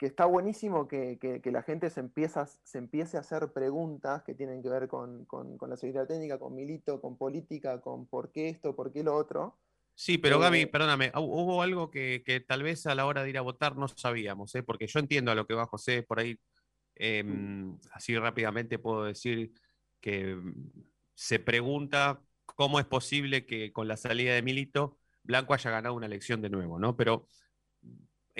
[0.00, 4.70] está buenísimo que, la gente se, empieza, se empiece a hacer preguntas que tienen que
[4.70, 5.26] ver con,
[5.60, 9.58] la seguridad técnica, con Milito, con política, con por qué esto, por qué lo otro.
[9.94, 13.38] Sí, pero Gaby, eh, perdóname, hubo algo que, tal vez a la hora de ir
[13.38, 14.62] a votar no sabíamos, ¿eh?
[14.62, 16.38] porque yo entiendo a lo que va José por ahí.
[16.94, 19.52] Em, así rápidamente puedo decir
[20.00, 20.54] que mm,
[21.14, 26.06] se pregunta cómo es posible que con la salida de Milito Blanco haya ganado una
[26.06, 26.96] elección de nuevo, ¿no?
[26.96, 27.26] Pero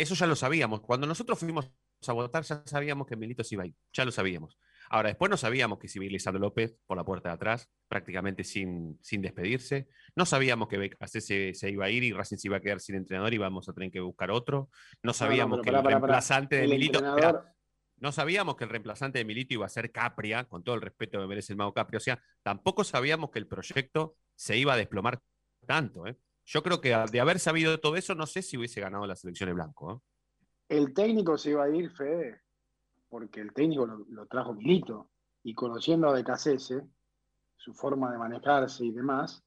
[0.01, 0.81] eso ya lo sabíamos.
[0.81, 1.71] Cuando nosotros fuimos
[2.07, 4.59] a votar, ya sabíamos que Milito se iba a ir, ya lo sabíamos.
[4.89, 8.43] Ahora, después no sabíamos que se iba Lisandro López por la puerta de atrás, prácticamente
[8.43, 9.87] sin, sin despedirse.
[10.17, 12.81] No sabíamos que BKC se, se, iba a ir y Racing se iba a quedar
[12.81, 14.69] sin entrenador y íbamos a tener que buscar otro.
[15.03, 16.99] No sabíamos no, no, que el reemplazante de Milito.
[16.99, 17.47] Entrenador...
[17.99, 21.21] no sabíamos que el reemplazante de Milito iba a ser Capria, con todo el respeto
[21.21, 21.99] que merece el mago Capria.
[21.99, 25.21] O sea, tampoco sabíamos que el proyecto se iba a desplomar
[25.67, 26.07] tanto.
[26.09, 26.17] ¿eh?
[26.45, 29.49] Yo creo que de haber sabido todo eso, no sé si hubiese ganado la selección
[29.49, 29.93] de blanco.
[29.93, 30.77] ¿eh?
[30.77, 32.43] El técnico se iba a ir, Fede,
[33.09, 35.11] porque el técnico lo, lo trajo Milito.
[35.43, 36.83] Y conociendo a Becasese,
[37.57, 39.43] su forma de manejarse y demás,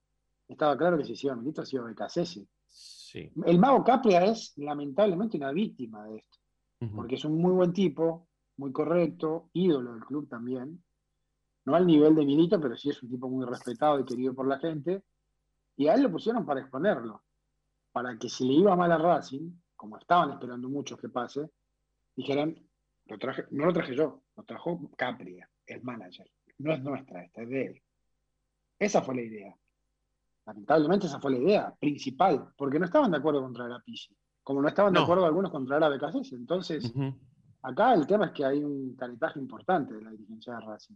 [0.47, 2.23] estaba claro que si se iba a Milito, se iba a.
[2.65, 3.31] Sí.
[3.45, 6.39] El mago Capria es lamentablemente una víctima de esto,
[6.81, 6.95] uh -huh.
[6.95, 8.27] porque es un muy buen tipo,
[8.57, 10.83] muy correcto, ídolo del club también.
[11.65, 14.47] No al nivel de Milito, pero sí es un tipo muy respetado y querido por
[14.47, 15.03] la gente.
[15.75, 17.23] Y a él lo pusieron para exponerlo,
[17.91, 21.49] para que si le iba mal a Racing, como estaban esperando muchos que pase,
[22.15, 22.55] dijeran,
[23.05, 26.29] lo traje, no lo traje yo, lo trajo Capria, el manager.
[26.59, 27.83] No es nuestra, esta es de él.
[28.79, 29.57] Esa fue la idea.
[30.45, 34.15] Lamentablemente esa fue la idea principal, porque no estaban de acuerdo con traer a Pizzi,
[34.43, 34.99] como no estaban No.
[34.99, 36.33] de acuerdo algunos con traer a Becasés.
[36.33, 36.93] Entonces,
[37.61, 40.95] acá el tema es que hay un caretaje importante de la dirigencia de Racing.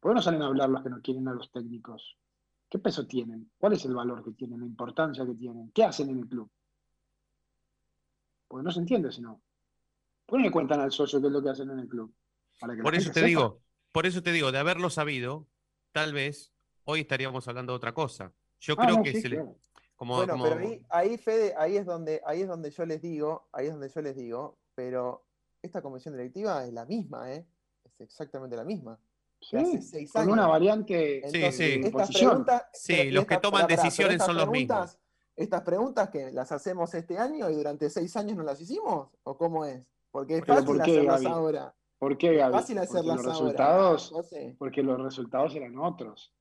[0.00, 2.18] ¿Por qué no salen a hablar los que no quieren a los técnicos?
[2.70, 3.50] ¿Qué peso tienen?
[3.58, 4.60] ¿Cuál es el valor que tienen?
[4.60, 5.72] ¿La importancia que tienen?
[5.72, 6.48] ¿Qué hacen en el club?
[8.48, 9.40] Porque no se entiende si no.
[10.26, 12.14] ¿Por qué le cuentan al socio qué es lo que hacen en el club?
[12.60, 13.22] Para que la Por eso te sepa.
[13.22, 15.48] digo, por eso te digo, de haberlo sabido,
[15.92, 16.52] tal vez
[16.84, 18.32] hoy estaríamos hablando de otra cosa.
[18.60, 19.44] Yo Ah, creo no, que sí, se le-
[19.96, 23.02] como, Bueno, como- pero ahí, ahí, Fede, ahí es donde, ahí es donde yo les
[23.02, 25.26] digo, ahí es donde yo les digo, pero
[25.62, 27.46] esta comisión directiva es la misma, ¿eh?
[27.84, 28.98] Es exactamente la misma.
[29.48, 30.32] Sí, hace seis con años.
[30.32, 31.62] una variante Sí, Entonces, sí.
[31.80, 32.30] de estas posición.
[32.30, 34.98] preguntas, Sí, pero- los que toman pero decisiones son los preguntas-
[35.36, 39.36] Estas preguntas que las hacemos este año y durante seis años no las hicimos, ¿o
[39.36, 39.82] cómo es?
[40.10, 41.34] Porque es Pero fácil ¿por qué, hacerlas Gaby?
[41.34, 41.74] ahora.
[41.98, 42.52] ¿Por qué, Gaby?
[42.54, 43.32] Fácil Porque hacerlas los ahora.
[43.38, 44.12] resultados,
[44.58, 46.32] porque los resultados eran otros.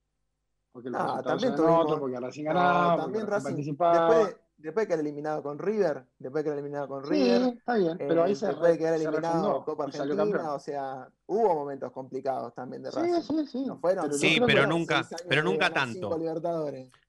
[0.72, 3.34] Porque los Ah, resultados también eran tuvimos- otros, porque Racing No, ganaba, porque también Racing
[3.46, 4.16] Racing, participaba.
[4.16, 7.54] después, de- después de quedar eliminado con River, después de quedar eliminado con Sí, River,
[7.58, 11.54] está bien, pero ahí eh, se, después de quedar eliminado Copa Argentina, o sea, hubo
[11.56, 13.22] momentos complicados también de Racing.
[13.22, 13.66] Sí, sí, sí.
[13.66, 16.18] No fueron, Sí, pero nunca- pero nunca tanto.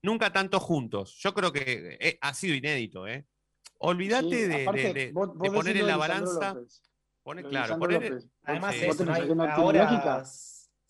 [0.02, 1.16] nunca tanto juntos.
[1.20, 3.26] Yo creo que eh, ha sido inédito, ¿eh?
[3.78, 6.54] Olvídate Sí, de, aparte, de- de- vos- de vos poner en la balanza.
[6.54, 6.82] López,
[7.22, 8.28] Pone, claro, poner, López.
[8.44, 10.24] Además, tenés no hay- ahora.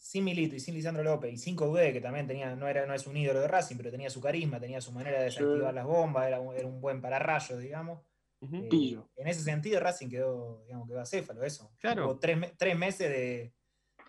[0.06, 2.94] Sin Milito y sin Lisandro López y sin Coudet, que también tenía, no, era, no
[2.94, 5.38] es un ídolo de Racing, pero tenía su carisma, tenía su manera de Sí.
[5.40, 8.02] desactivar las bombas, era un, era un buen pararrayo, digamos.
[8.40, 11.72] Eh, en ese sentido, Racing quedó, digamos, quedó acéfalo, eso.
[11.80, 12.04] Claro.
[12.06, 13.52] Hubo tres, tres meses de,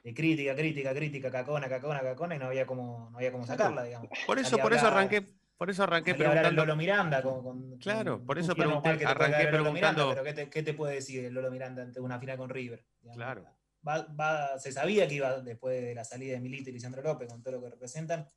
[0.04, 3.58] de crítica, crítica, crítica, cacona, cacona, cacona, y no había cómo, no había cómo Claro.
[3.58, 4.10] sacarla, digamos.
[4.28, 5.26] Por eso, por eso hablar- arranqué,
[5.58, 6.52] por eso arranqué preguntando.
[6.64, 9.96] Lolo Miranda con, con- Claro, con- por eso pregunté- que te puede arranqué Lolo Miranda,
[9.96, 12.50] preguntando- pero ¿qué te, qué te puede decir el Lolo Miranda ante una final con
[12.52, 12.86] River?
[13.02, 13.57] Digamos, Claro.
[13.88, 17.28] Va- va- se sabía que iba después de la salida de Milito y Lisandro López,
[17.30, 18.30] con todo lo que representan,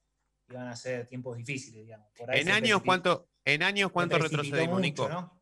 [0.48, 2.08] iban a ser tiempos difíciles, digamos.
[2.16, 5.08] Por ahí En años, ¿cuánto, en años, cuánto retrocedimos, Nico?
[5.08, 5.38] ¿no?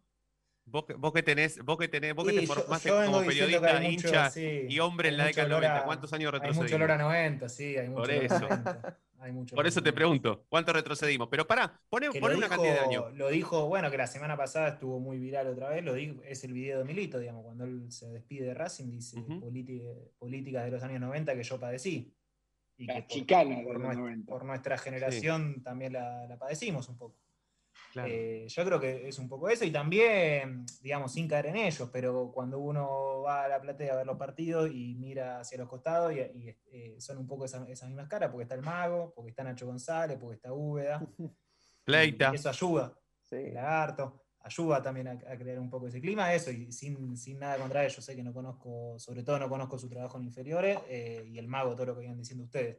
[0.65, 3.81] Vos, que- vos que tenés, vos que tenés, vos que Sí, te formaste como periodista,
[3.81, 6.41] mucho, hincha sí, y hombre en la década del olor a- 90, ¿cuántos años Hay
[6.41, 6.77] mucho retrocedimos?
[6.77, 8.39] olor a 90, sí, hay mucho Por eso.
[8.41, 8.99] 90.
[9.21, 9.95] Hay mucho Por eso te 90.
[9.97, 11.29] pregunto, ¿cuánto retrocedimos?
[11.31, 13.15] Pero pará, poné lo una dijo, cantidad de años.
[13.15, 16.45] lo dijo, bueno, que la semana pasada estuvo muy viral otra vez, lo dijo, es
[16.45, 19.41] el video de Milito, digamos, cuando él se despide de Racing, dice Ujú.
[19.41, 19.83] "Políti-
[20.19, 22.15] políticas de los años 90 que yo padecí.
[22.77, 24.31] Y La que por, chicana de por los nues- 90.
[24.33, 27.17] por nuestra generación también la, la padecimos un poco.
[27.93, 28.09] Claro.
[28.13, 31.89] Eh, yo creo que es un poco eso y también, digamos, sin caer en ellos,
[31.93, 35.69] pero cuando uno va a la platea a ver los partidos y mira hacia los
[35.69, 39.13] costados y, y, eh, son un poco esa- esas mismas caras, porque está el Mago,
[39.15, 41.01] porque está Nacho González, porque está Úbeda.
[41.85, 42.31] Pleita.
[42.33, 43.37] Y eso ayuda, Sí.
[43.37, 47.39] el lagarto, ayuda también a, a crear un poco ese clima, eso, y sin, sin
[47.39, 50.79] nada contra ellos, sé que no conozco, sobre todo no conozco su trabajo en inferiores,
[50.89, 52.79] eh, y el Mago, todo lo que iban diciendo ustedes.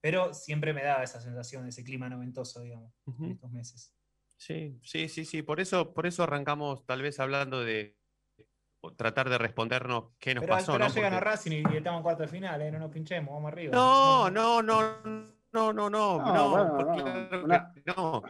[0.00, 3.24] Pero siempre me da esa sensación, ese clima noventoso, digamos, en Ujú.
[3.32, 3.92] estos meses.
[4.36, 5.42] Sí, sí, sí, sí.
[5.42, 7.96] Por eso, por eso arrancamos tal vez hablando de
[8.96, 10.94] tratar de respondernos qué nos Pero, pasó, pero ¿no?
[10.94, 12.70] llegan a Porque- Racing y estamos en cuarto de final, ¿eh?
[12.70, 13.72] no nos pinchemos, vamos arriba.
[13.74, 18.22] No, no, no, no, no, no, No, no, bueno, no, claro que una- no.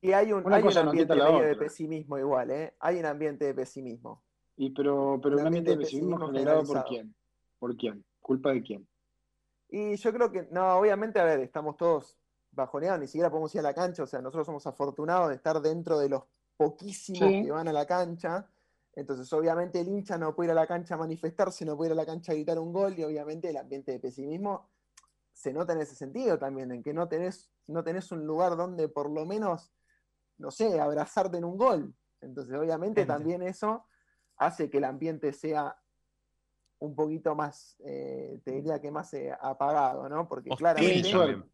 [0.00, 2.74] Y hay un, Una hay un ambiente medio de pesimismo igual, ¿eh?
[2.80, 4.22] Hay un ambiente de pesimismo.
[4.56, 7.14] Y pero, pero Un ambiente de pesimismo pesimismo generado por quién?
[7.58, 8.04] ¿Por quién?
[8.20, 8.86] ¿Culpa de quién?
[9.70, 12.16] Y yo creo que, no, obviamente, a ver, estamos todos
[12.50, 15.60] bajoneados, ni siquiera podemos ir a la cancha, o sea, nosotros somos afortunados de estar
[15.60, 16.24] dentro de los
[16.56, 17.44] poquísimos Sí.
[17.44, 18.48] que van a la cancha.
[18.94, 21.92] Entonces, obviamente, el hincha no puede ir a la cancha a manifestarse, no puede ir
[21.92, 24.70] a la cancha a gritar un gol, y obviamente el ambiente de pesimismo
[25.32, 28.88] se nota en ese sentido también, en que no tenés, no tenés un lugar donde
[28.88, 29.72] por lo menos,
[30.38, 31.94] no sé, abrazarte en un gol.
[32.20, 33.84] Entonces, obviamente, también eso
[34.36, 35.76] hace que el ambiente sea
[36.80, 40.26] un poquito más, eh, te diría que más eh, apagado, ¿no?
[40.26, 41.10] Porque Hostil claramente...
[41.12, 41.52] también.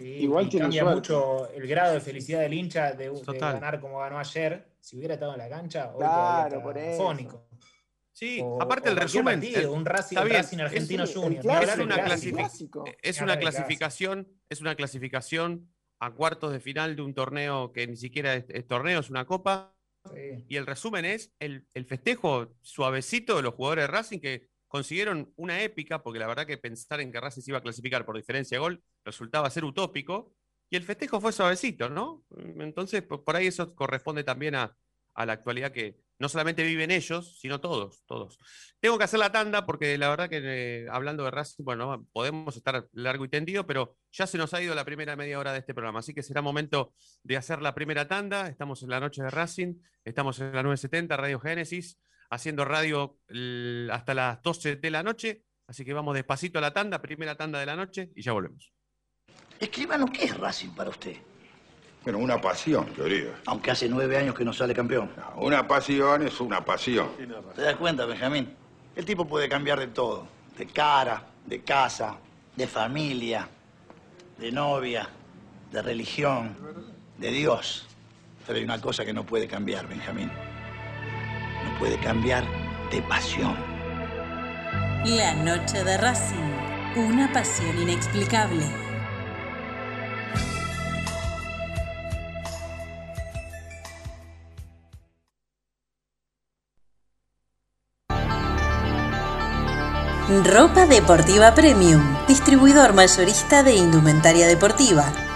[0.00, 0.96] Sí, Igual y tiene cambia suerte.
[0.96, 4.66] mucho el grado de felicidad del hincha de, de ganar como ganó ayer.
[4.80, 7.02] Si hubiera estado en la cancha, hoy Claro, por eso.
[7.02, 7.46] fónico.
[8.12, 9.40] Sí, O- aparte o el resumen.
[9.40, 11.42] partido, el- un Racing, está bien, Racing Argentino el Junior.
[11.42, 12.84] clásico, Es una clásico.
[13.02, 18.34] Es clasificación, es una clasificación a cuartos de final de un torneo que ni siquiera
[18.34, 19.74] es, es torneo, es una copa.
[20.14, 20.44] Sí.
[20.48, 25.32] Y el resumen es el, el festejo suavecito de los jugadores de Racing que consiguieron
[25.34, 28.16] una épica, porque la verdad que pensar en que Racing se iba a clasificar por
[28.16, 30.32] diferencia de gol resultaba ser utópico.
[30.70, 32.24] Y el festejo fue suavecito, ¿no?
[32.60, 34.76] Entonces, por ahí eso corresponde también a,
[35.14, 38.38] a la actualidad que no solamente viven ellos, sino todos, todos.
[38.78, 42.56] Tengo que hacer la tanda porque la verdad que eh, hablando de Racing, bueno, podemos
[42.56, 45.58] estar largo y tendido, pero ya se nos ha ido la primera media hora de
[45.58, 48.46] este programa, así que será momento de hacer la primera tanda.
[48.46, 51.98] Estamos en la noche de Racing, estamos en la 970 Radio Génesis,
[52.30, 53.18] haciendo radio
[53.92, 57.58] hasta las 12 de la noche, así que vamos despacito a la tanda, primera tanda
[57.58, 58.72] de la noche y ya volvemos.
[59.58, 61.16] Escribano, ¿qué es Racing para usted?
[62.02, 63.34] Bueno, una pasión, querido.
[63.44, 65.10] Aunque hace nueve años que no sale campeón.
[65.36, 67.10] Una pasión es una pasión.
[67.54, 68.56] ¿Te das cuenta, Benjamín?
[68.96, 70.26] El tipo puede cambiar de todo.
[70.56, 72.16] De cara, de casa,
[72.56, 73.46] de familia,
[74.38, 75.10] de novia,
[75.70, 76.56] de religión,
[77.18, 77.86] de Dios.
[78.46, 80.30] Pero hay una cosa que no puede cambiar, Benjamín.
[81.80, 82.44] Puede cambiar
[82.92, 83.56] de pasión.
[85.06, 86.36] La noche de Racing.
[86.94, 88.66] Una pasión inexplicable.
[100.44, 105.29] Ropa Deportiva Premium, distribuidor mayorista de indumentaria deportiva.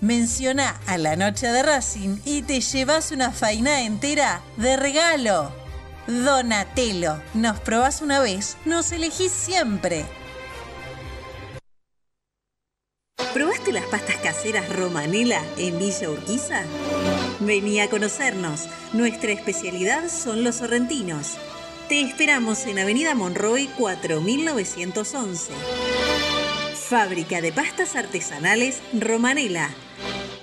[0.00, 5.52] Menciona a la noche de Racing y te llevas una faina entera de regalo.
[6.06, 10.06] Donatello, nos probás una vez, nos elegís siempre.
[13.34, 16.62] ¿Probaste las pastas caseras Romanela en Villa Urquiza?
[17.40, 18.68] Vení a conocernos.
[18.92, 21.36] Nuestra especialidad son los sorrentinos.
[21.88, 25.52] Te esperamos en Avenida Monroy 4911.
[26.88, 29.68] Fábrica de pastas artesanales Romanela.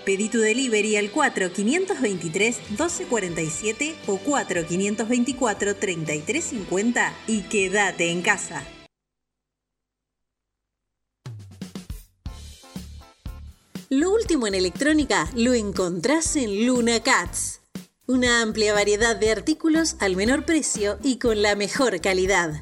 [0.05, 8.63] Pedí tu delivery al 4523-1247 o 4524-3350 y quédate en casa.
[13.89, 17.61] Lo último en electrónica lo encontrás en Luna Cats.
[18.05, 22.61] Una amplia variedad de artículos al menor precio y con la mejor calidad.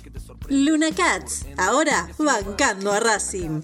[0.51, 3.61] Luna Cats, ahora bancando a Racing.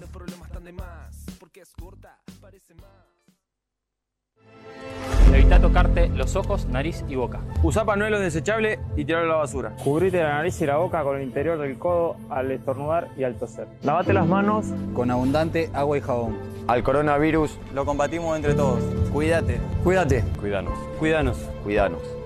[5.34, 7.40] Evita tocarte los ojos, nariz y boca.
[7.62, 9.76] Usa panuelo desechable y tirarlo a la basura.
[9.84, 13.36] Cubrite la nariz y la boca con el interior del codo al estornudar y al
[13.36, 13.68] toser.
[13.82, 16.38] Lavate las manos Con abundante agua y jabón.
[16.66, 17.58] al coronavirus.
[17.74, 18.80] Lo combatimos entre todos.
[19.12, 19.60] Cuídate.
[19.84, 20.24] Cuídate.
[20.40, 20.78] Cuídanos.
[20.98, 21.36] Cuídanos.
[21.62, 22.17] Cuídanos.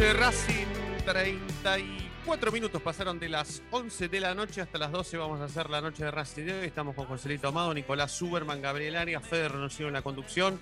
[0.00, 0.66] Noche Racing.
[1.04, 5.18] 34 minutos pasaron de las 11 de la noche hasta las 12.
[5.18, 6.66] Vamos a hacer la noche de Racing de hoy.
[6.66, 10.58] Estamos con Joselito Amado, Nicolás Suberman, Gabriel Arias, Fede Renunciado en la conducción,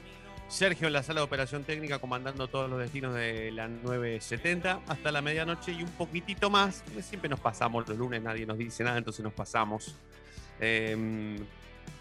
[0.49, 5.13] Sergio en la sala de operación técnica comandando todos los destinos de la 970 hasta
[5.13, 6.83] la medianoche y un poquitito más.
[7.03, 9.95] Siempre nos pasamos los lunes, nadie nos dice nada, entonces nos pasamos.
[10.59, 11.39] Eh,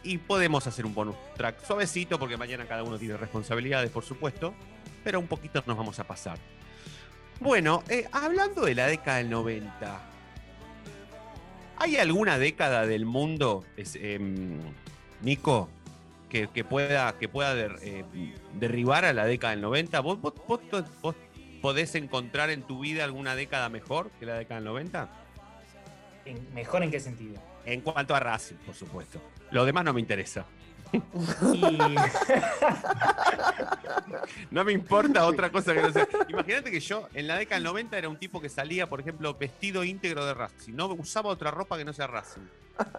[0.01, 4.55] y podemos hacer un bonus track suavecito porque mañana cada uno tiene responsabilidades, por supuesto,
[5.03, 6.39] pero un poquito nos vamos a pasar.
[7.39, 9.99] Bueno, eh, hablando de la década del 90,
[11.77, 14.59] ¿hay alguna década del mundo, es, em,
[15.21, 15.69] Nico,
[16.29, 18.03] que, que pueda, que pueda der- eh,
[18.53, 19.99] derribar a la década del 90?
[20.01, 20.59] ¿Vos, vos- vos
[21.01, 21.15] vos
[21.61, 25.09] podés encontrar en tu vida alguna década mejor que la década del 90?
[26.25, 27.35] En- ¿Mejor en qué sentido?
[27.65, 29.21] En cuanto a Racing, por supuesto.
[29.51, 30.45] Lo demás no me interesa.
[34.51, 36.07] No me importa otra cosa que no sea.
[36.29, 39.33] Imagínate que yo en la década del 90 era un tipo que salía, por ejemplo,
[39.33, 40.73] vestido íntegro de Racing.
[40.73, 42.41] No usaba otra ropa que no sea Racing.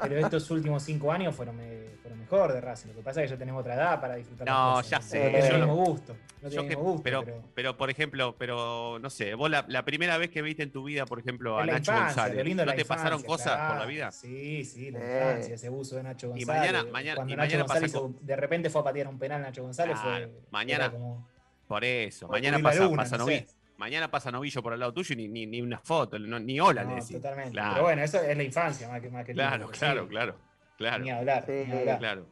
[0.03, 2.88] Pero estos últimos cinco años fueron, me- fueron mejor de Racing.
[2.88, 4.91] Lo que pasa es que ya tenemos otra edad para disfrutar No, cosas.
[4.91, 5.19] ya No sé.
[5.21, 6.12] tenemos yo el lo- mismo gusto.
[6.41, 9.64] No yo tenemos que- gusto, pero, pero, pero, por ejemplo, pero no sé, vos la,
[9.69, 12.64] la primera vez que viste en tu vida, por ejemplo, a Nacho infancia, González, lindo
[12.64, 13.88] ¿no te pasaron cosas por la claro.
[13.88, 14.11] vida?
[14.12, 15.19] Sí, sí, la Eh.
[15.31, 16.61] infancia, ese buzo de Nacho Y González.
[16.73, 19.19] mañana- mañana- Cuando y Nacho mañana pasa González con- de repente fue a patear un
[19.19, 19.99] penal Nacho González.
[20.01, 21.29] Claro, fue, mañana- como-
[21.67, 23.47] Por eso, mañana pasa, luna, pasa no sé.
[23.79, 26.59] Mañana pasa Novillo por al lado tuyo y ni, ni, ni una foto, no- ni
[26.61, 27.12] hola le no, decís.
[27.12, 27.53] totalmente.
[27.53, 30.03] Claro, Pero bueno, eso es la infancia más que, más que el claro, tiempo, claro,
[30.03, 30.09] sí.
[30.09, 30.35] claro,
[30.77, 31.99] claro, Ni hablar, Sí, ni hablar.
[31.99, 32.27] claro,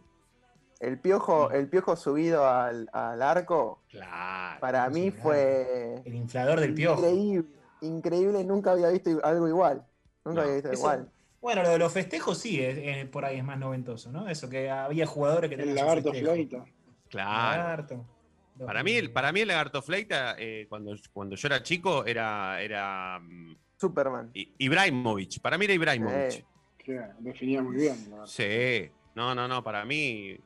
[0.81, 4.61] El piojo, el piojo subido al, al arco, claro.
[4.61, 7.01] para mí fue El inflador del piojo.
[7.01, 7.49] increíble.
[7.83, 9.85] Increíble, nunca había visto algo igual.
[10.25, 10.43] Nunca No.
[10.43, 11.11] había visto Eso- igual.
[11.41, 14.29] Bueno, lo de los festejos sí, es- es- por ahí es más noventoso, ¿no?
[14.29, 16.11] Eso que había jugadores que El tenían su lagarto.
[16.11, 16.65] Fleita.
[17.09, 17.59] Claro.
[17.63, 18.05] Lagarto.
[18.65, 22.61] Para mí, el, para mí el lagarto fleita, eh, cuando, cuando yo era chico, era,
[22.63, 24.31] era mm, Superman.
[24.35, 25.41] I- Ibrahimovic.
[25.41, 26.33] Para mí era Ibrahimovic.
[26.33, 26.45] Eh.
[26.79, 27.97] Que definía muy bien.
[28.27, 28.91] Sí.
[29.15, 29.63] No, no, no.
[29.63, 30.39] Para mí.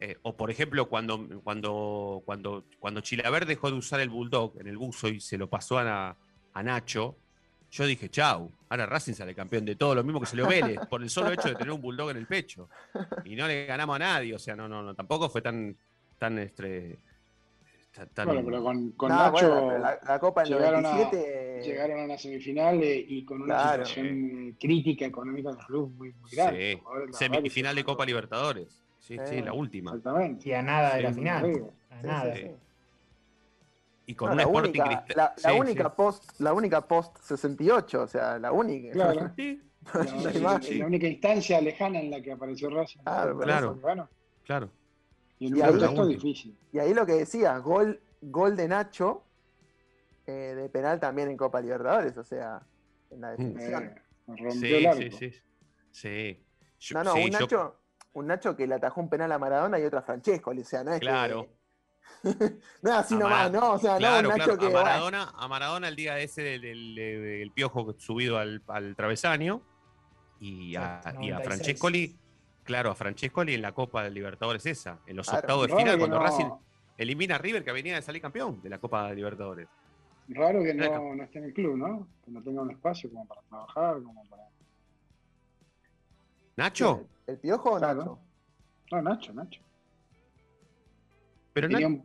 [0.00, 4.66] eh, o por ejemplo, cuando, cuando, cuando, cuando Chilaver dejó de usar el bulldog en
[4.66, 6.16] el buzo y se lo pasó a,
[6.54, 7.16] a Nacho,
[7.70, 10.78] yo dije, chau, ahora Racing sale campeón de todo, lo mismo que se lo Vélez,
[10.90, 12.68] por el solo hecho de tener un bulldog en el pecho.
[13.24, 15.74] Y no le ganamos a nadie, o sea, no, no, no, tampoco fue tan,
[16.18, 16.98] tan, este,
[18.24, 21.58] Bueno, pero con, con No, Nacho bueno, pero la, la Copa del llegaron, 97.
[21.58, 23.84] a, llegaron a una semifinal eh, y con una Claro.
[23.84, 26.80] situación eh, crítica económica del club muy, muy grande.
[26.80, 28.82] Sí, la semifinal de Copa Libertadores.
[28.98, 29.42] Sí, sí, Sí.
[29.42, 29.90] la última.
[29.90, 30.48] Exactamente.
[30.48, 31.70] Y a nada de la final.
[31.90, 32.34] A nada.
[32.34, 32.50] sí, sí.
[34.06, 35.16] Y con No, un la, Sporting única, Cristal.
[35.16, 35.90] la, la Sí, única sí.
[35.96, 38.92] post, la única post 68, o sea, la única.
[38.92, 39.30] Claro.
[39.36, 39.60] Sí,
[39.94, 43.00] La, la- la única instancia lejana en la que apareció Racing.
[43.02, 43.74] Claro, claro.
[43.74, 44.08] Bueno,
[44.44, 44.70] claro.
[45.48, 46.58] Y ahí- contexto La difícil.
[46.72, 49.24] Y ahí lo que decía, gol, gol de Nacho
[50.26, 52.62] eh, de penal también en Copa Libertadores, o sea,
[53.10, 53.82] en la definición.
[53.84, 53.94] Eh,
[54.28, 55.32] rompió Sí, sí, sí.
[55.90, 56.44] Sí.
[56.78, 57.76] Yo- No, no, sí, un yo- Nacho,
[58.14, 60.84] un Nacho que le atajó un penal a Maradona y otro a Francesco, o sea,
[60.84, 61.48] no es que- Claro.
[62.82, 63.72] no es así A nomás, ¿no?
[63.72, 64.60] O sea, Claro, no un Nacho claro.
[64.60, 64.66] que.
[64.78, 69.60] A Maradona, a Maradona el día ese del, del- del piojo subido al, al travesaño
[70.40, 71.44] y a, y a 96.
[71.44, 72.16] Francescoli,
[72.64, 75.40] claro, a Francescoli en la Copa de Libertadores esa, en los Claro.
[75.40, 76.46] octavos de final, cuando no- Racing
[76.96, 79.68] elimina a River que venía de salir campeón de la Copa de Libertadores.
[80.28, 82.06] Raro que no, no esté en el club, ¿no?
[82.24, 84.42] Que no tenga un espacio como para trabajar, como para.
[86.56, 87.06] ¿Nacho?
[87.26, 87.98] ¿El piojo o Claro.
[88.00, 88.18] Nacho?
[88.92, 89.60] No, Nacho, Nacho.
[91.52, 92.02] Pero Tenía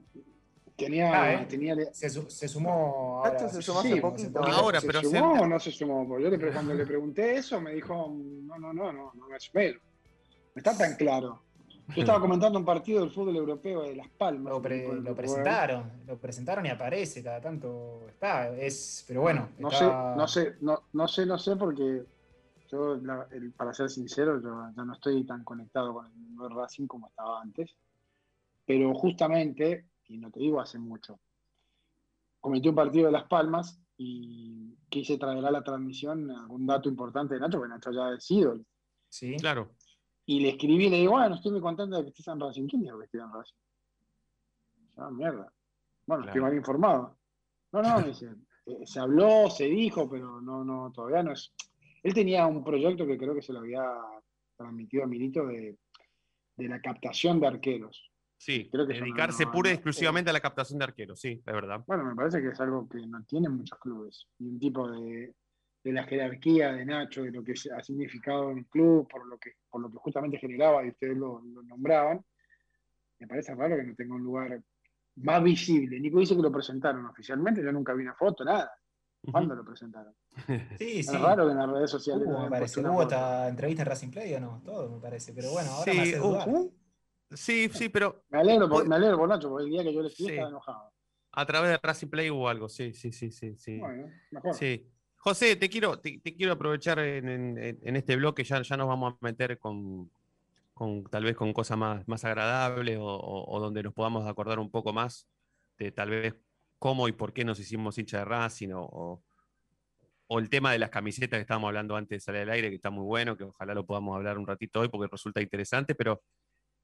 [0.75, 1.45] Tenía, Ah, ¿eh?
[1.49, 3.33] tenía Se, su- se sumó ahora.
[3.33, 4.43] Nacho se sumó Sí, hace poquito.
[4.43, 6.19] Ahora, ¿Se pero sumó se- o no se sumó?
[6.19, 9.75] Yo le, cuando le pregunté eso me dijo, no, no, no, no, no me sumé.
[10.57, 11.43] No está tan claro.
[11.95, 14.51] Yo estaba comentando un partido del fútbol europeo de Las Palmas.
[14.51, 18.49] Lo, pre- presentaron, lo presentaron y aparece, cada tanto está.
[18.57, 22.03] Es, pero bueno, No está- sé, no sé, no, no sé, no sé, porque
[22.71, 26.87] yo, la- el- para ser sincero, yo ya no estoy tan conectado con el Racing
[26.87, 27.69] como estaba antes.
[28.65, 31.19] Pero justamente, y no te digo hace mucho,
[32.41, 37.35] cometí un partido de Las Palmas y quise traer a la transmisión algún dato importante
[37.35, 38.63] de Nacho, porque Nacho ya es ídolo.
[39.07, 39.37] Sí.
[39.37, 39.69] Claro.
[40.29, 42.67] Y le escribí y le digo, bueno, estoy muy contento de que estés en Racing.
[42.67, 43.55] ¿Quién dijo que estoy en Racing?
[44.97, 45.51] Ah, mierda.
[46.05, 46.47] Bueno, estoy Claro.
[46.47, 47.17] mal informado.
[47.71, 51.53] No, no, me dice, eh, se habló, se dijo, pero no, no, todavía no es.
[52.03, 53.83] Él tenía un proyecto que creo que se lo había
[54.57, 55.77] transmitido a Milito de,
[56.57, 58.11] de la captación de arqueros.
[58.37, 61.19] Sí, Creo que dedicarse no- no- pura y no- exclusivamente a la captación de arqueros,
[61.21, 61.83] sí, es verdad.
[61.87, 64.27] Bueno, me parece que es algo que no tienen muchos clubes.
[64.39, 65.33] Y un tipo de,
[65.83, 69.37] de la jerarquía de Nacho, de lo que ha significado en el club, por lo
[69.37, 72.23] que, por lo que justamente generaba y ustedes lo, lo nombraban,
[73.19, 74.61] me parece raro que no tenga un lugar
[75.15, 75.99] más visible.
[75.99, 78.71] Nico dice que lo presentaron oficialmente, yo nunca vi una foto, nada.
[79.31, 80.13] ¿Cuándo lo presentaron?
[80.77, 81.17] Sí, Es sí.
[81.17, 82.27] raro que en las redes sociales.
[82.27, 82.79] No me parece.
[82.81, 85.33] Hubo entrevista en Racing Play o no, todo me parece.
[85.33, 86.49] Pero bueno, ahora Sí, me hace dudar.
[87.31, 90.01] Sí, sí, pero Me alegro, por, me alegro por Nacho, porque el día que yo
[90.01, 90.33] le escribí Sí.
[90.35, 90.91] estaba enojado.
[91.33, 93.79] a través de Racing Play hubo algo, sí, sí, sí, sí, sí.
[93.79, 94.53] Bueno, mejor.
[94.53, 94.87] Sí.
[95.27, 99.59] José, te quiero, te, quiero aprovechar en, este bloque, ya, ya nos vamos a meter
[99.59, 100.09] con,
[100.73, 104.93] con tal vez con cosas más, más agradables o, donde nos podamos acordar un poco
[104.93, 105.27] más
[105.77, 106.33] de tal vez
[106.79, 109.21] cómo y por qué nos hicimos hincha de Racing o,
[110.29, 112.75] o- el tema de las camisetas que estábamos hablando antes de salir al aire, que
[112.75, 116.23] está muy bueno, que ojalá lo podamos hablar un ratito hoy porque resulta interesante, pero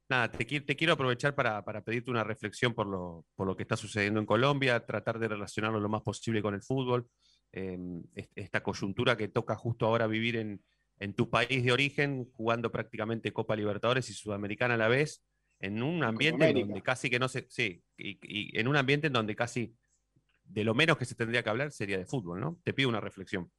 [0.09, 3.63] nada, te, te quiero aprovechar para, para pedirte una reflexión por lo, por lo que
[3.63, 7.07] está sucediendo en Colombia, tratar de relacionarlo lo más posible con el fútbol,
[7.53, 7.79] eh,
[8.15, 10.61] est- esta coyuntura que toca justo ahora vivir en,
[10.99, 15.23] en tu país de origen, jugando prácticamente Copa Libertadores y Sudamericana a la vez,
[15.59, 19.07] en un ambiente en donde casi que no se, sí, y, y en un ambiente
[19.07, 19.75] en donde casi
[20.45, 22.59] de lo menos que se tendría que hablar sería de fútbol, ¿no?
[22.63, 23.51] Te pido una reflexión.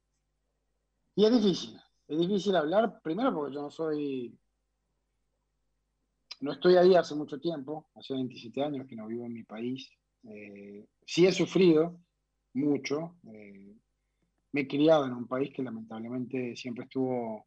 [1.15, 4.37] Y es difícil, es difícil hablar, primero porque yo no soy,
[6.41, 9.89] no estoy ahí hace mucho tiempo, hace 27 años que no vivo en mi país.
[10.23, 11.99] Eh, sí he sufrido
[12.53, 13.75] mucho, eh,
[14.55, 17.45] me he criado en un país que lamentablemente siempre estuvo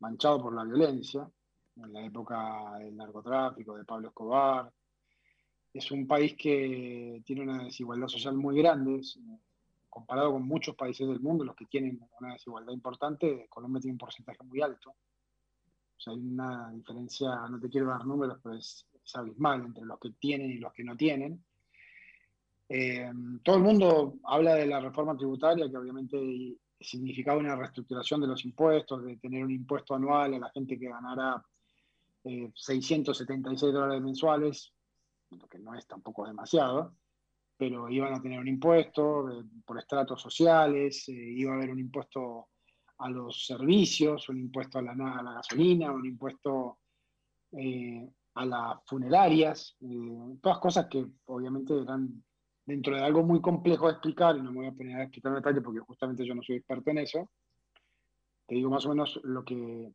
[0.00, 1.30] manchado por la violencia,
[1.76, 4.72] en la época del narcotráfico, de Pablo Escobar.
[5.72, 9.20] Es un país que tiene una desigualdad social muy grande, es-
[9.88, 13.98] comparado con muchos países del mundo, los que tienen una desigualdad importante, Colombia tiene un
[13.98, 14.90] porcentaje muy alto.
[14.90, 19.84] O sea, hay una diferencia, no te quiero dar números, pero es, es abismal entre
[19.84, 21.44] los que tienen y los que no tienen.
[22.68, 23.10] Eh,
[23.42, 28.44] todo el mundo habla de la reforma tributaria, que obviamente significaba una reestructuración de los
[28.44, 31.44] impuestos, de tener un impuesto anual a la gente que ganara
[32.24, 34.72] eh, 676 dólares mensuales,
[35.30, 36.94] lo que no es tampoco demasiado,
[37.56, 41.80] pero iban a tener un impuesto eh, por estratos sociales, eh, iba a haber un
[41.80, 42.48] impuesto
[42.98, 44.94] a los servicios, un impuesto a la,
[45.34, 46.78] gasolina, un impuesto
[48.34, 49.76] a las funerarias,
[50.40, 52.22] todas cosas que obviamente eran
[52.64, 55.30] dentro de algo muy complejo de explicar, y no me voy a poner a explicar
[55.32, 57.28] en detalle porque justamente yo no soy experto en eso,
[58.46, 59.92] te digo más o menos lo que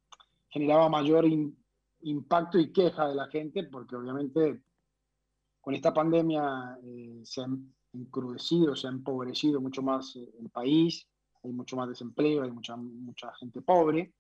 [0.50, 1.58] generaba mayor in-
[2.02, 4.62] impacto y queja de la gente, porque obviamente
[5.62, 7.48] con esta pandemia eh, se ha
[7.94, 11.08] encrudecido, se ha empobrecido mucho más eh, el país,
[11.44, 14.14] hay mucho más desempleo, hay mucha, mucha gente pobre,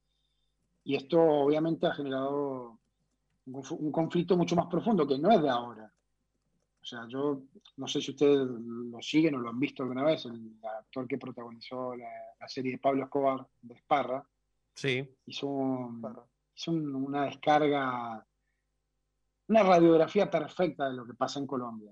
[0.83, 2.79] y esto obviamente ha generado
[3.45, 5.93] un, un conflicto mucho más profundo que no es de ahora.
[6.87, 7.41] O sea, yo
[7.75, 11.17] no sé si ustedes lo siguen o lo han visto alguna vez, el actor que
[11.17, 12.07] protagonizó la,
[12.39, 14.25] la serie de Pablo Escobar de Esparra,
[14.73, 16.01] Sí, hizo, un-
[16.55, 18.25] hizo un- una descarga,
[19.49, 21.91] una radiografía perfecta de lo que pasa en Colombia.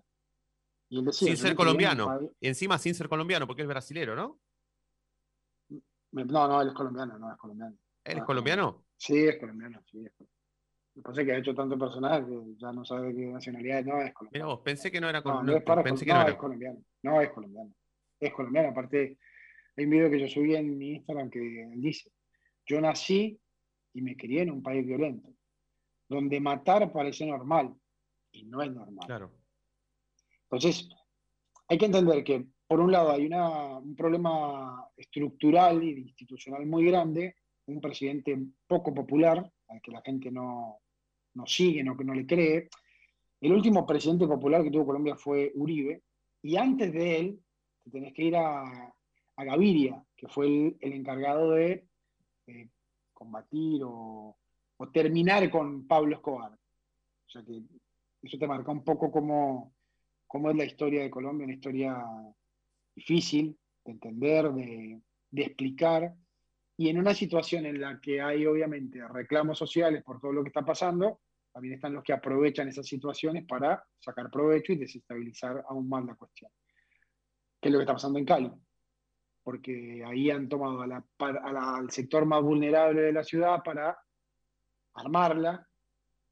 [0.87, 2.05] Y él decía, sin ser colombiano.
[2.05, 4.39] país- Y encima sin ser colombiano, porque es brasilero, ¿no?
[6.13, 7.75] No, no, él es colombiano, no es colombiano.
[8.05, 8.85] ¿Eres Ah, colombiano?
[8.95, 10.05] Sí, es colombiano, sí.
[10.05, 10.34] Es colombiano.
[11.03, 14.01] Pasa es que ha hecho tanto personaje que ya no sabe de qué nacionalidad no,
[14.01, 14.31] es colombiano.
[14.31, 15.51] Mira vos, pensé que no era No, colombiano.
[15.51, 16.31] Andrés Parra es pensé que no no, era.
[16.31, 16.79] es colombiano.
[17.03, 17.73] No, es colombiano.
[18.19, 18.69] Es colombiano.
[18.69, 19.17] Aparte,
[19.75, 21.39] hay un video que yo subí en mi Instagram que
[21.75, 22.11] dice,
[22.65, 23.37] yo nací
[23.93, 25.29] y me crié en un país violento,
[26.07, 27.73] donde matar parece normal
[28.31, 29.05] y no es normal.
[29.05, 29.31] Claro.
[30.43, 30.87] Entonces,
[31.67, 36.85] hay que entender que, por un lado, hay una- un problema estructural y institucional muy
[36.85, 37.35] grande,
[37.67, 38.37] un presidente
[38.67, 40.77] poco popular, al que la gente no,
[41.35, 42.69] no sigue, no, no le cree,
[43.41, 46.01] El último presidente popular que tuvo Colombia fue Uribe,
[46.41, 47.39] y antes de él
[47.83, 48.63] te tenés que ir a,
[49.35, 51.85] a Gaviria, que fue el, el encargado de
[52.47, 52.69] eh,
[53.13, 54.35] combatir o,
[54.77, 56.53] o terminar con Pablo Escobar.
[56.53, 57.61] O sea que
[58.23, 59.73] eso te marca un poco cómo,
[60.25, 62.03] cómo es la historia de Colombia, una historia
[62.95, 66.15] difícil de entender, de, de explicar,
[66.77, 70.49] y en una situación en la que hay obviamente reclamos sociales por todo lo que
[70.49, 71.21] está pasando,
[71.51, 76.15] también están los que aprovechan esas situaciones para sacar provecho y desestabilizar aún más la
[76.15, 76.51] cuestión.
[77.61, 78.51] ¿Qué es lo que está pasando en Cali?
[79.41, 83.63] Porque ahí han tomado a la- a la- al sector más vulnerable de la ciudad
[83.63, 83.97] para
[84.95, 85.65] armarla,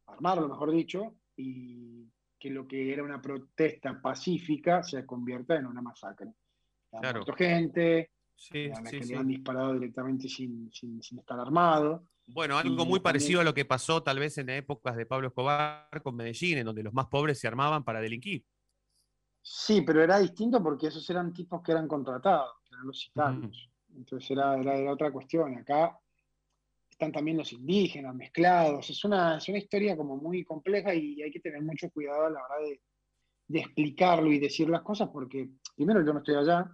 [0.07, 2.05] armarlo mejor dicho, y
[2.37, 6.33] que lo que era una protesta pacífica se convierta en una masacre.
[6.91, 7.25] Han Claro.
[7.37, 9.13] gente, Sí, a la sí, que sí.
[9.13, 12.07] le han disparado directamente sin, sin, sin estar armado.
[12.27, 16.01] Bueno, algo muy parecido a lo que pasó tal vez en épocas de Pablo Escobar
[16.03, 18.45] con Medellín, en donde los más pobres se armaban para delinquir.
[19.41, 23.69] Sí, pero era distinto porque esos eran tipos que eran contratados, que eran los sicarios.
[23.93, 25.57] Entonces era, era, era otra cuestión.
[25.57, 25.99] Acá
[26.89, 28.89] están también los indígenas mezclados.
[28.89, 32.29] Es una, es una historia como muy compleja y hay que tener mucho cuidado a
[32.29, 32.81] la hora de,
[33.47, 36.71] de explicarlo y decir las cosas porque, primero, yo no estoy allá.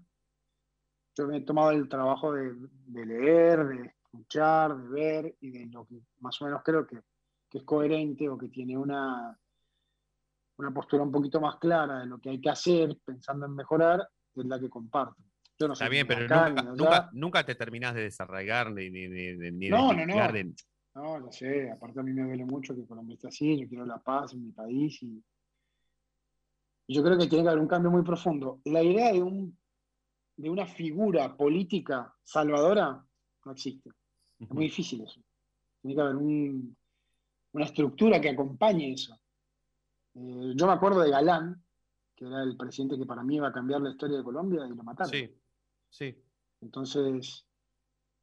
[1.16, 2.54] Yo me he tomado el trabajo de,
[2.88, 7.00] de leer, de escuchar, de ver y de lo que más o menos creo que,
[7.50, 9.38] que es coherente o que tiene una,
[10.58, 14.08] una postura un poquito más clara de lo que hay que hacer pensando en mejorar,
[14.36, 15.16] es la que comparto.
[15.58, 19.50] Yo no Está bien, pero acá, nunca, te terminás de desarraigar ni, ni, ni, ni-
[19.50, 20.32] de No, no, no.
[20.32, 20.54] de-
[20.96, 23.86] No, lo sé, aparte a mí me duele mucho que Colombia esté así, yo quiero
[23.86, 25.22] la paz en mi país y,
[26.88, 28.62] y yo creo que tiene que haber un cambio muy profundo.
[28.66, 29.58] La idea de, un,
[30.40, 33.06] de una figura política salvadora
[33.46, 33.90] no existe.
[34.40, 35.20] Es muy difícil eso.
[35.82, 36.76] Tiene que haber un-
[37.52, 39.20] una estructura que acompañe eso.
[40.16, 41.62] Eh, yo me acuerdo de Galán,
[42.16, 44.70] que era el presidente que para mí iba a cambiar la historia de Colombia y
[44.70, 45.12] lo mataron.
[45.12, 45.30] Sí,
[45.90, 46.16] sí.
[46.62, 47.46] Entonces,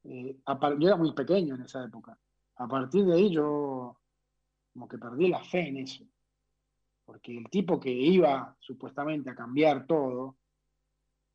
[0.05, 0.39] eh,
[0.79, 2.19] yo era muy pequeño en esa época.
[2.57, 3.99] A partir de ahí yo
[4.73, 6.05] como que perdí la fe en eso.
[7.05, 10.37] Porque el tipo que iba supuestamente a cambiar todo,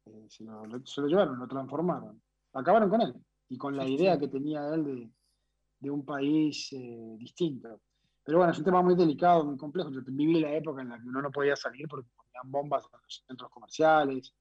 [0.05, 2.21] eh, se, lo, se lo llevaron, lo transformaron.
[2.53, 3.13] Acabaron con él
[3.49, 4.19] y con la Sí, idea sí.
[4.21, 5.11] que tenía él de,
[5.79, 7.81] de un país eh, distinto.
[8.23, 9.89] Pero bueno, es un tema muy delicado, muy complejo.
[9.91, 12.99] Yo viví la época en la que uno no podía salir porque ponían bombas en
[13.01, 14.33] los centros comerciales.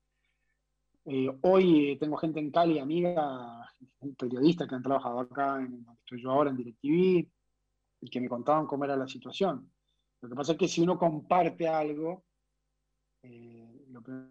[1.06, 3.66] Eh, hoy eh, tengo gente en Cali, amiga,
[4.18, 7.30] periodistas que han trabajado acá en donde estoy yo ahora en DirecTV,
[8.02, 9.72] y que me contaban cómo era la situación.
[10.20, 12.24] Lo que pasa es que si uno comparte algo,
[13.22, 14.28] eh, lo primero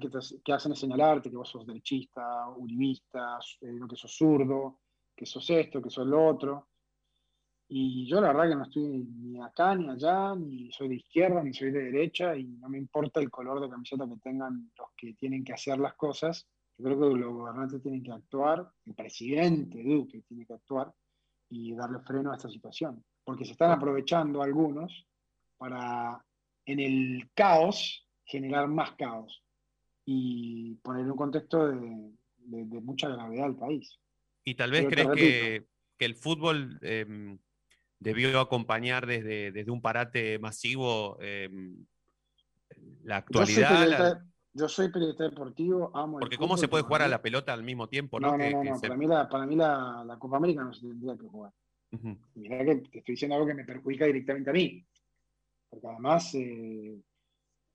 [0.00, 4.80] que, te que hacen es señalarte que vos sos derechista, uribista, eh, que sos zurdo,
[5.14, 6.68] que sos esto, que sos lo otro.
[7.68, 11.42] Y yo la verdad que no estoy ni acá, ni allá, ni soy de izquierda,
[11.42, 14.88] ni soy de derecha, y no me importa el color de camiseta que tengan los
[14.96, 16.46] que tienen que hacer las cosas.
[16.78, 20.92] Yo creo que los gobernantes tienen que actuar, el presidente Duque tiene que actuar
[21.48, 23.04] y darle freno a esta situación.
[23.24, 25.08] Porque se están aprovechando algunos
[25.56, 26.24] para,
[26.66, 29.45] en el caos, generar más caos
[30.08, 31.76] y poner un contexto de,
[32.38, 33.98] de- de mucha gravedad al país.
[34.44, 35.66] Y tal vez Pero crees que,
[35.98, 37.38] que el fútbol em,
[37.98, 41.84] debió acompañar desde, desde un parate masivo em,
[43.02, 43.98] la Yo soy, actualidad.
[43.98, 47.20] la- yo soy periodista deportivo, amo el porque ¿cómo fútbol, se puede jugar a la
[47.20, 48.20] pelota al mismo tiempo?
[48.20, 48.38] No, ¿no?
[48.38, 50.62] no, Que- no, que no, se- Para mí, la, para mí la, la Copa América
[50.62, 51.52] no se tendría que jugar.
[51.92, 54.86] Y mirá que te estoy diciendo algo que me perjudica directamente a mí.
[55.68, 56.96] Porque además eh,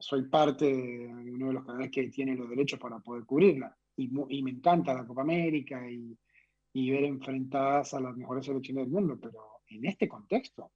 [0.01, 3.75] soy parte de uno de los canales que tiene los derechos para poder cubrirla.
[3.95, 6.17] Y, y me encanta la Copa América y,
[6.73, 9.17] y ver enfrentadas a las mejores selecciones del mundo.
[9.21, 10.71] Pero en este contexto,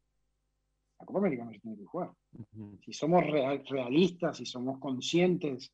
[1.00, 2.12] la Copa América no se tiene que jugar.
[2.38, 2.78] Ujú.
[2.86, 5.72] Si somos real- realistas, si somos conscientes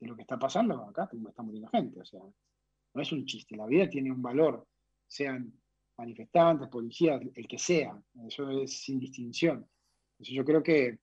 [0.00, 2.00] de lo que está pasando, acá está muriendo gente.
[2.00, 3.56] O sea, no es un chiste.
[3.56, 4.66] La vida tiene un valor,
[5.06, 5.52] sean
[5.96, 7.96] manifestantes, policías, el que sea.
[8.26, 9.66] Eso es sin distinción.
[10.12, 10.98] Entonces yo creo que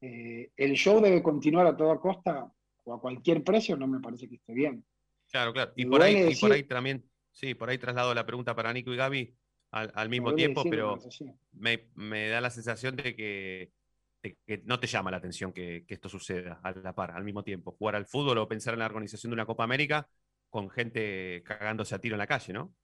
[0.00, 2.50] eh, el show debe continuar a toda costa
[2.84, 4.84] o a cualquier precio, no me parece que esté bien.
[5.30, 5.72] Claro, claro.
[5.76, 8.54] Y por ahí, duele y por ahí decir- también, sí, por ahí traslado la pregunta
[8.54, 9.34] para Nico y Gaby
[9.72, 10.98] al, al mismo tiempo, pero
[11.52, 13.72] me, me da la sensación de que,
[14.22, 17.24] de que no te llama la atención que, que esto suceda a la par, al
[17.24, 17.72] mismo tiempo.
[17.72, 20.08] Jugar al fútbol o pensar en la organización de una Copa América
[20.48, 22.74] con gente cagándose a tiro en la calle, ¿no?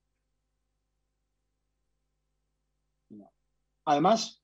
[3.84, 4.41] Además,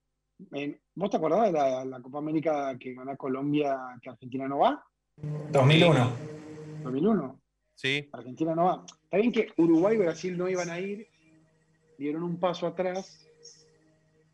[0.94, 4.84] ¿vos te acordás de la, la Copa América que ganó Colombia, que Argentina no va?
[5.50, 6.12] 2001.
[6.82, 7.40] 2001.
[7.74, 8.08] Sí.
[8.12, 8.84] Argentina no va.
[9.04, 11.06] Está bien que Uruguay y Brasil no iban a ir,
[11.98, 13.28] dieron un paso atrás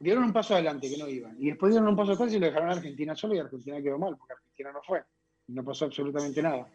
[0.04, 1.34] dieron un paso adelante que no iban.
[1.38, 3.98] Y después dieron un paso atrás y lo dejaron a Argentina solo y Argentina quedó
[3.98, 5.02] mal, porque Argentina no fue.
[5.48, 6.66] Y no pasó absolutamente nada.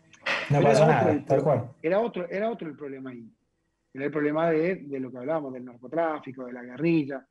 [0.49, 1.71] No pasó era nada, otro tal cual.
[1.81, 3.31] Era otro, era otro el problema ahí.
[3.93, 7.25] Era el problema de, de lo que hablábamos, del narcotráfico, de la guerrilla.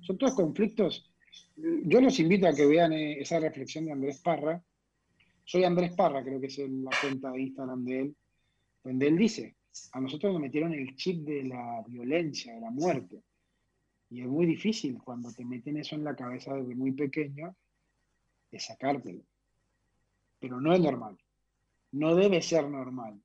[0.00, 1.13] Son todos conflictos.
[1.56, 4.62] Yo los invito a que vean eh, esa reflexión de Andrés Parra.
[5.44, 8.16] Soy Andrés Parra, creo que es la cuenta de Instagram de él,
[8.82, 9.56] donde él dice,
[9.92, 13.22] a nosotros nos metieron el chip de la violencia, de la muerte.
[14.10, 17.54] Y es muy difícil cuando te meten eso en la cabeza desde muy pequeño,
[18.50, 19.22] de sacártelo.
[20.40, 21.16] Pero no es normal.
[21.92, 23.20] No debe ser normal.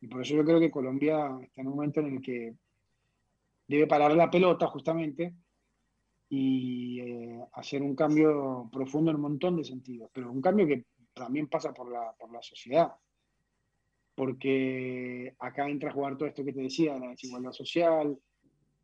[0.00, 2.54] Y por eso yo creo que Colombia está en un momento en el que
[3.66, 5.34] debe parar la pelota justamente
[6.28, 10.86] y eh, hacer un cambio profundo en un montón de sentidos, pero un cambio que
[11.14, 12.92] también pasa por la, por la sociedad,
[14.14, 18.18] porque acá entra a jugar todo esto que te decía, la desigualdad social,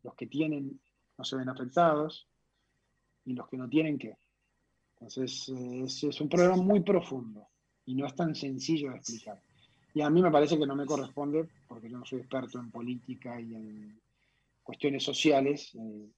[0.03, 0.79] los que tienen
[1.17, 2.27] no se ven afectados
[3.25, 4.17] y los que no tienen qué.
[4.93, 7.47] Entonces eh, es, es un problema muy profundo
[7.85, 9.41] y no es tan sencillo de explicar.
[9.93, 12.71] Y a mí me parece que no me corresponde, porque yo no soy experto en
[12.71, 14.01] política y en
[14.63, 16.09] cuestiones sociales, eh,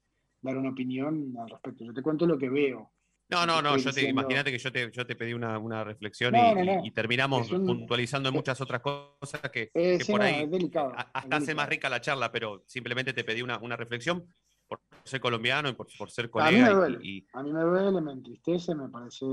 [0.46, 1.84] dar una opinión al respecto.
[1.84, 2.92] Yo te cuento lo que veo.
[3.28, 5.84] No, no, no, yo te, diciendo- imagínate que yo te, yo te pedí una, una
[5.84, 6.86] reflexión No, y, no, no.
[6.86, 10.44] y- y terminamos un- puntualizando en muchas otras cosas que, Eh, que sí, por ahí
[10.44, 13.58] es delicado, a- es hasta hace más rica la charla, pero simplemente te pedí una,
[13.58, 14.24] una reflexión
[14.68, 16.76] por ser colombiano y por, por ser A mí me colega.
[16.76, 19.26] duele, y, a mí me duele, me entristece, me parece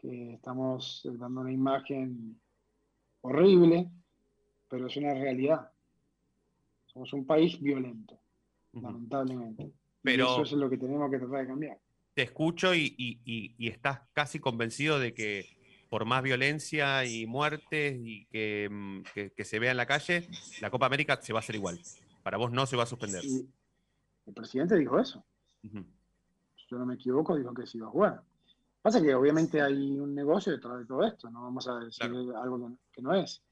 [0.00, 2.40] que estamos dando una imagen
[3.20, 3.90] horrible,
[4.68, 5.70] pero es una realidad.
[6.86, 8.18] Somos un país violento,
[8.82, 9.62] lamentablemente.
[9.64, 9.72] Y
[10.02, 11.78] Pero- eso es lo que tenemos que tratar de cambiar.
[12.14, 15.44] te escucho y, y- y- y estás casi convencido de que
[15.90, 20.26] por más violencia y muertes y que, mm, que- que se vea en la calle,
[20.62, 21.78] la Copa América se va a hacer igual.
[22.22, 23.22] Para vos no se va a suspender.
[23.22, 25.22] El presidente dijo eso.
[25.62, 28.22] Si yo no me equivoco, dijo que se iba a jugar.
[28.80, 32.66] Pasa que obviamente hay un negocio detrás de todo esto, no vamos a decir algo
[32.68, 33.42] que, que no es.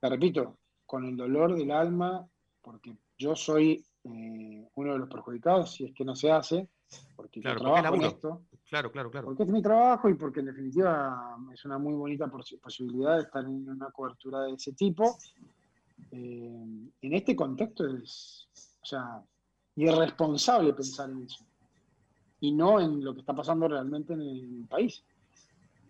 [0.00, 2.24] Te repito, con el dolor del alma,
[2.62, 6.68] porque yo soy eh, uno de los perjudicados si es que no se hace,
[7.16, 9.26] porque Claro, yo porque trabajo en esto, Claro, claro, claro.
[9.26, 13.22] porque es mi trabajo y porque en definitiva es una muy bonita pos- posibilidad de
[13.24, 15.16] estar en una cobertura de ese tipo.
[16.12, 18.48] Eh, en este contexto es,
[18.80, 19.22] o sea,
[19.76, 21.44] irresponsable pensar en eso
[22.40, 25.04] y no en lo que está pasando realmente en el país.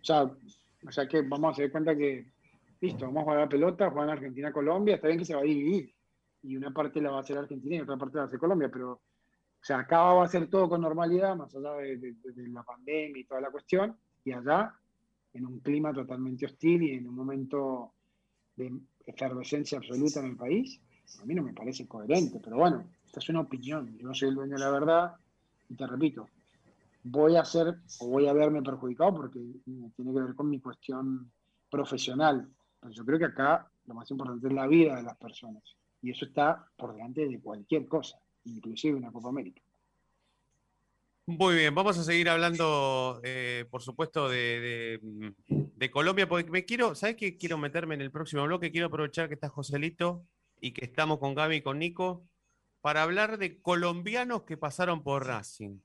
[0.01, 2.31] O sea, o sea que vamos a hacer cuenta que,
[2.81, 5.41] listo, vamos a jugar a la pelota, jugar en Argentina-Colombia, está bien que se va
[5.41, 5.93] a dividir
[6.43, 8.39] y una parte la va a hacer Argentina y otra parte la va a hacer
[8.39, 12.13] Colombia, pero o sea, acá va a ser todo con normalidad, más allá de, de-
[12.33, 14.73] de la pandemia y toda la cuestión, y allá
[15.33, 17.93] en un clima totalmente hostil y en un momento
[18.55, 18.71] de
[19.05, 20.81] efervescencia absoluta en el país,
[21.21, 24.29] a mí no me parece coherente, pero bueno, esta es una opinión, yo no soy
[24.29, 25.15] el dueño de la verdad,
[25.69, 26.27] y te repito,
[27.03, 31.31] voy a ser o voy a verme perjudicado porque tiene que ver con mi cuestión
[31.69, 35.63] profesional, pero yo creo que acá lo más importante es la vida de las personas,
[36.01, 39.61] y eso está por delante de cualquier cosa, inclusive una Copa América.
[41.27, 46.65] Muy bien, vamos a seguir hablando, eh, por supuesto, de, de, de Colombia, porque me
[46.65, 47.37] quiero, ¿sabes qué?
[47.37, 50.25] Quiero meterme en el próximo bloque, quiero aprovechar que está Joselito
[50.59, 52.27] y que estamos con Gaby y con Nico
[52.81, 55.79] para hablar de colombianos que pasaron por Racing.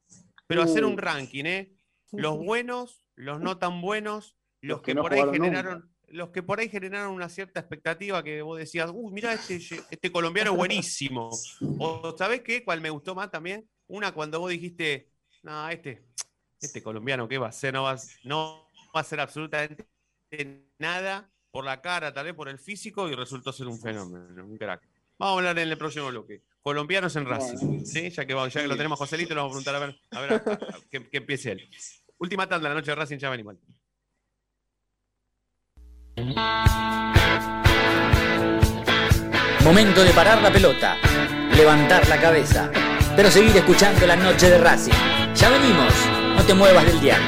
[0.46, 1.72] Pero hacer un ranking, ¿eh?
[2.12, 6.30] Los buenos, los no tan buenos, los, Los que, que no por ahí generaron, los
[6.30, 9.56] que por ahí generaron una cierta expectativa que vos decías, uy, mira este,
[9.90, 11.30] este colombiano es buenísimo.
[11.78, 12.64] O ¿sabés qué?
[12.64, 13.68] ¿Cuál me gustó más también?
[13.88, 15.10] Una cuando vos dijiste,
[15.42, 16.04] no, este,
[16.60, 17.74] este colombiano, ¿qué va a hacer?
[17.74, 19.86] No va, no va a hacer absolutamente
[20.78, 24.56] nada por la cara, tal vez por el físico, y resultó ser un fenómeno, un
[24.58, 24.82] crack.
[25.18, 26.42] Vamos a hablar en el próximo bloque.
[26.60, 28.10] Colombianos en Racing, ¿sí?
[28.10, 30.20] Ya que, vamos- ya que lo tenemos Joselito, le vamos a preguntar a ver, a
[30.20, 31.70] ver a- a- que, que empiece él.
[32.18, 33.56] Última tanda, la noche de Racing, ya venimos.
[39.62, 40.96] Momento de parar la pelota,
[41.54, 42.70] levantar la cabeza,
[43.14, 44.94] pero seguir escuchando la noche de Racing.
[45.34, 45.92] Ya venimos,
[46.34, 47.20] no te muevas del dial.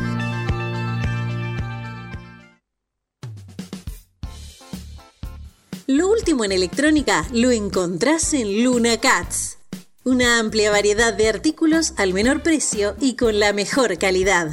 [5.88, 9.58] Lo último en electrónica lo encontrás en Luna Cats.
[10.04, 14.52] Una amplia variedad de artículos al menor precio y con la mejor calidad.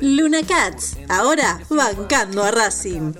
[0.00, 3.12] Luna Cats, ahora bancando a Racing.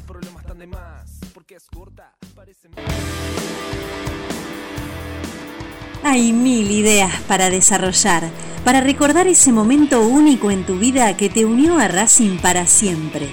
[6.03, 8.31] Hay mil ideas para desarrollar,
[8.64, 13.28] para recordar ese momento único en tu vida que te unió a Racing para siempre.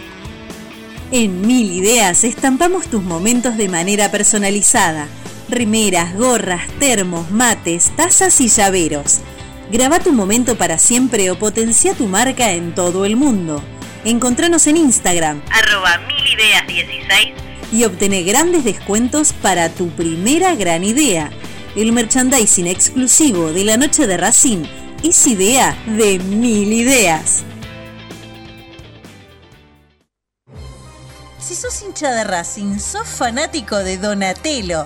[1.12, 5.08] En Mil Ideas estampamos tus momentos de manera personalizada.
[5.48, 9.22] Rimeras, gorras, termos, mates, tazas y llaveros.
[9.70, 13.62] Graba tu momento para siempre o potencia tu marca en todo el mundo.
[14.06, 17.34] Encontranos en Instagram Arroba milideas16
[17.74, 21.32] y obtené grandes descuentos para tu primera gran idea.
[21.76, 24.64] El merchandising exclusivo de la noche de Racing
[25.04, 27.44] es idea de mil ideas.
[31.40, 34.86] Si sos hincha de Racing, sos fanático de Donatello.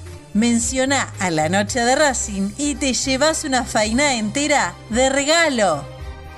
[0.33, 5.85] menciona a la noche de Racing y te llevas una faina entera de regalo.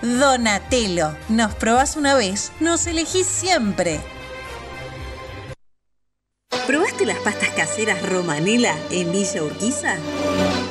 [0.02, 4.02] Donatello, nos probás una vez, nos elegís siempre.
[6.68, 9.96] ¿Probaste las pastas caseras Romanela en Villa Urquiza?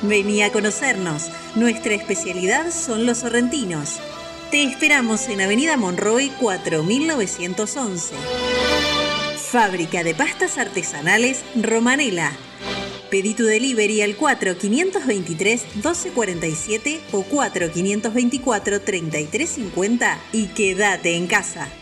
[0.02, 1.30] Vení a conocernos.
[1.54, 4.00] Nuestra especialidad son los sorrentinos.
[4.50, 8.14] Te esperamos en Avenida Monroy 4911.
[9.50, 12.32] Fábrica de pastas artesanales Romanela.
[13.12, 21.81] Pedí tu delivery al 4523-1247 o 4524-3350 y quédate en casa.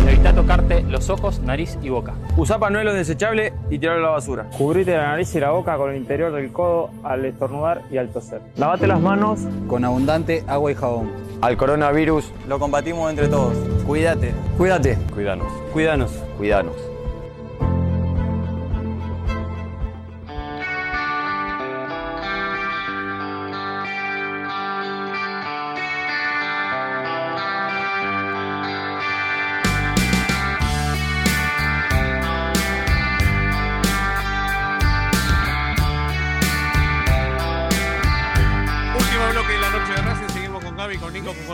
[0.06, 2.14] Evita tocarte los ojos, nariz y boca.
[2.36, 4.48] Usa panuelos desechables y tirarlo a la basura.
[4.56, 8.08] Cubrite la nariz y la boca con el interior del codo al estornudar y al
[8.08, 8.40] toser.
[8.56, 11.12] Lavate las manos Con abundante agua y jabón.
[11.42, 13.54] Al coronavirus lo combatimos entre todos.
[13.86, 14.32] Cuídate.
[14.56, 14.96] Cuídate.
[15.12, 15.52] Cuidanos.
[15.72, 16.10] Cuídanos.
[16.36, 16.87] Cuidanos.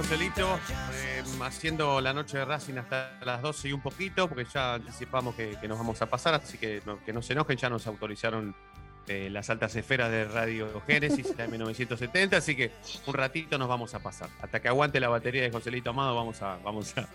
[0.04, 0.58] Joselito,
[0.92, 5.34] eh, haciendo la noche de Racing hasta las 12 y un poquito, porque ya anticipamos
[5.34, 7.86] que, que nos vamos a pasar, así que no, que no se enojen, ya nos
[7.86, 8.54] autorizaron
[9.08, 12.70] eh, las altas esferas de Radio Génesis de 1970, así que
[13.06, 14.28] un ratito nos vamos a pasar.
[14.42, 17.08] Hasta que aguante la batería de Joselito Amado, vamos a, vamos a,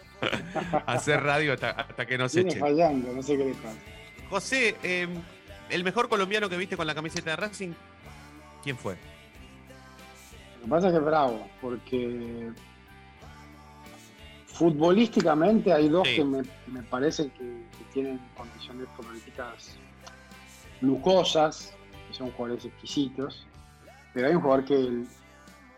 [0.88, 2.60] a hacer radio hasta, hasta que nos Viene echen.
[2.60, 3.78] fallando, no sé qué le pasa.
[4.32, 5.08] José, eh,
[5.70, 7.74] el mejor colombiano que viste con la camiseta de Racing,
[8.64, 8.96] ¿quién fue?
[10.58, 12.52] Lo que pasa es que es bravo, porque
[14.60, 16.18] futbolísticamente hay dos Sí.
[16.18, 19.78] que me, me parece que, que tienen condiciones futbolísticas
[20.82, 21.74] lujosas,
[22.08, 23.48] que son jugadores exquisitos,
[24.14, 25.04] pero hay un jugador que,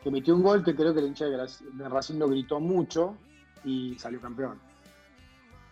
[0.03, 3.15] que metió un gol que creo que el hincha de, Racing lo gritó mucho
[3.63, 4.59] y salió campeón.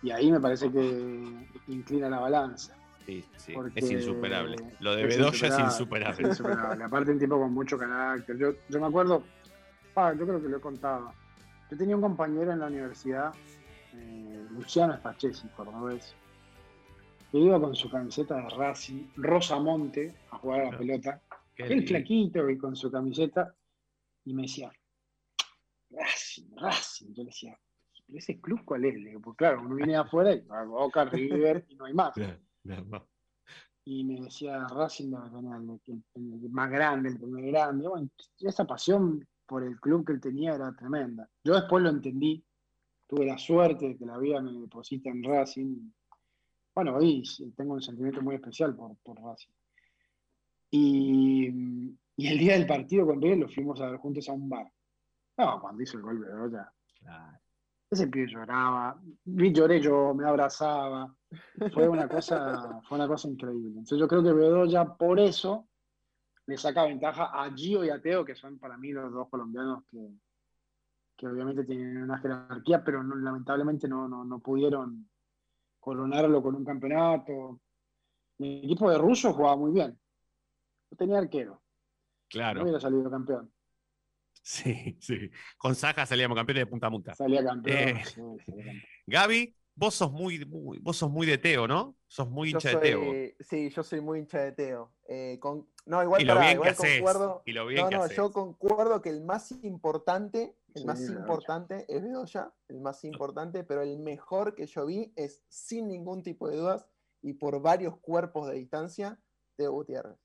[0.04, 2.76] Y ahí me parece que inclina la balanza.
[3.08, 4.56] Sí, sí, Porque es insuperable.
[4.82, 6.22] Lo de Bedoya es insuperable, insuperable.
[6.22, 6.84] es insuperable.
[6.84, 8.38] Aparte, un tipo con mucho carácter.
[8.38, 9.24] Yo, yo me acuerdo,
[9.96, 11.12] ah, yo creo que lo he contado.
[11.70, 13.34] Yo tenía un compañero en la universidad,
[13.94, 16.16] eh, Luciano Spachesi, cordobés,
[17.32, 21.22] que iba con su camiseta de Racing, Rosamonte, a jugar a la pelota.
[21.58, 21.88] Lindo.
[21.88, 23.54] flaquito y con su camiseta,
[24.26, 24.72] y me decía,
[25.92, 27.14] Racing, Racing.
[27.14, 27.60] Yo le decía,
[28.06, 28.96] ¿pero ese club cuál es?
[28.96, 31.94] Le digo, pues claro, uno viene de afuera y a Boca, River y no hay
[31.94, 32.14] más.
[33.86, 35.14] Y me decía, Racing
[36.16, 37.88] el más grande, el primer grande.
[37.88, 38.10] Bueno,
[38.40, 41.28] esa pasión por el club que él tenía era tremenda.
[41.44, 42.46] Yo después lo entendí,
[43.08, 45.92] tuve la suerte de que la vida me deposita en Racing.
[46.76, 49.52] Bueno, sí, tengo un sentimiento muy especial por, por Racing.
[50.70, 51.48] Y,
[52.16, 54.72] y el día del partido con River lo fuimos a ver juntos a un bar.
[55.36, 56.72] No, cuando hizo el gol Bedoya.
[57.90, 61.12] Ese pibe lloraba, lloré yo, me abrazaba.
[61.74, 63.70] Fue una cosa, fue una cosa increíble.
[63.70, 65.69] Entonces yo creo que Bedoya por eso
[66.50, 69.84] le saca ventaja a Gio y a Teo, que son para mí los dos colombianos
[69.92, 70.00] que,
[71.16, 75.08] que obviamente tienen una jerarquía, pero no- lamentablemente no, no, no pudieron
[75.80, 77.62] coronarlo con un campeonato.
[78.40, 80.00] El equipo de Russo jugaba muy bien.
[80.92, 81.52] No tenía arquero.
[81.54, 81.62] No
[82.30, 82.64] Claro.
[82.64, 83.52] hubiera salido campeón.
[84.42, 85.30] Sí, sí.
[85.58, 87.14] Con Saja salíamos campeones de punta a punta.
[87.14, 87.78] Salía campeón.
[87.78, 88.14] Eh, sí,
[88.46, 88.82] salía campeón.
[89.06, 91.96] Gaby, vos sos muy, muy- vos sos muy de Teo, ¿no?
[92.12, 93.02] Sos muy hincha de Teo.
[93.40, 94.92] sí, yo soy muy hincha de Teo.
[95.08, 97.44] Eh, con- no, igual, Y lo pará, bien que igual haces, concuerdo.
[97.46, 98.18] y lo bien no, que no, haces.
[98.18, 103.64] yo concuerdo que el más importante, el Sí, más importante es Bedoya, el más importante,
[103.64, 106.88] pero el mejor que yo vi es sin ningún tipo de dudas
[107.22, 109.20] y por varios cuerpos de distancia,
[109.56, 110.18] Teo Gutiérrez.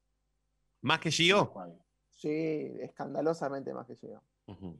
[0.80, 1.52] ¿Más que Gio?
[2.08, 4.22] Sí, escandalosamente más que yo.
[4.46, 4.78] Ujú.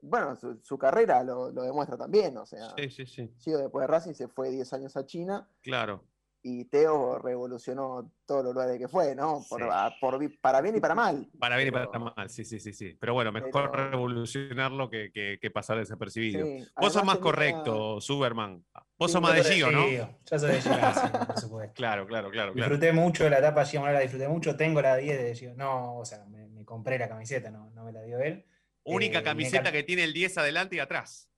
[0.00, 3.34] Bueno, su, su carrera lo, lo demuestra también, o sea, Sí, sí, sí.
[3.40, 6.02] Gio después de Racing se fue 10 años a China Claro.
[6.48, 9.44] Y Teo revolucionó todos los lugares que fue, ¿no?
[9.48, 9.68] Por, Sí.
[9.68, 11.28] a- por vi- para bien y para mal.
[11.40, 12.96] Para bien y para mal, sí, sí, sí, sí.
[13.00, 16.46] Pero bueno, mejor Pero- revolucionarlo que, que- que pasar desapercibido.
[16.46, 18.64] Sí, Vos sos más tenía- correcto, Superman.
[18.96, 19.88] Vos Sí, sos más de Gio, ¿no?
[19.88, 20.70] Yo soy de Gio,
[21.34, 21.74] por supuesto.
[21.74, 22.54] Claro, claro, claro, claro.
[22.76, 24.56] Disfruté mucho la etapa Gio Moreno, la disfruté mucho.
[24.56, 25.54] Tengo la 10 de Gio.
[25.56, 28.46] No, o sea, me, me compré la camiseta, no, no me la dio él.
[28.84, 31.28] Única Eh, camiseta que tiene el 10 adelante y atrás.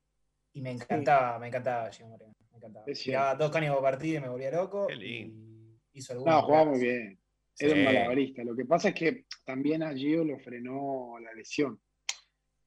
[0.53, 2.35] Y me encantaba, me encantaba Gio Moreno.
[2.61, 3.35] Me encantaba.
[3.35, 4.87] Dos caños por partido y me volvía loco.
[4.87, 5.49] Qué lindo.
[5.93, 7.19] y hizo algunos No, jugaba muy bien.
[7.59, 7.79] Era Sí.
[7.79, 8.45] un malabarista.
[8.45, 11.81] Lo que pasa es que también a Gio lo frenó la lesión.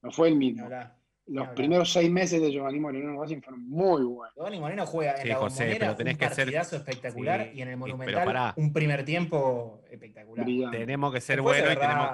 [0.02, 0.64] No fue el mismo.
[0.64, 0.96] hablar.
[1.26, 1.54] Los hablar.
[1.54, 4.34] primeros seis meses de Giovanni Moreno en Racing fueron muy buenos.
[4.34, 7.44] Giovanni Moreno juega en Sí, la José, bombonera pero tenés un que ser- partidazo espectacular
[7.44, 10.44] Sí, y en el Monumental un primer tiempo espectacular.
[10.44, 10.78] Brillante.
[10.78, 12.08] Tenemos que ser buenos y tenemos,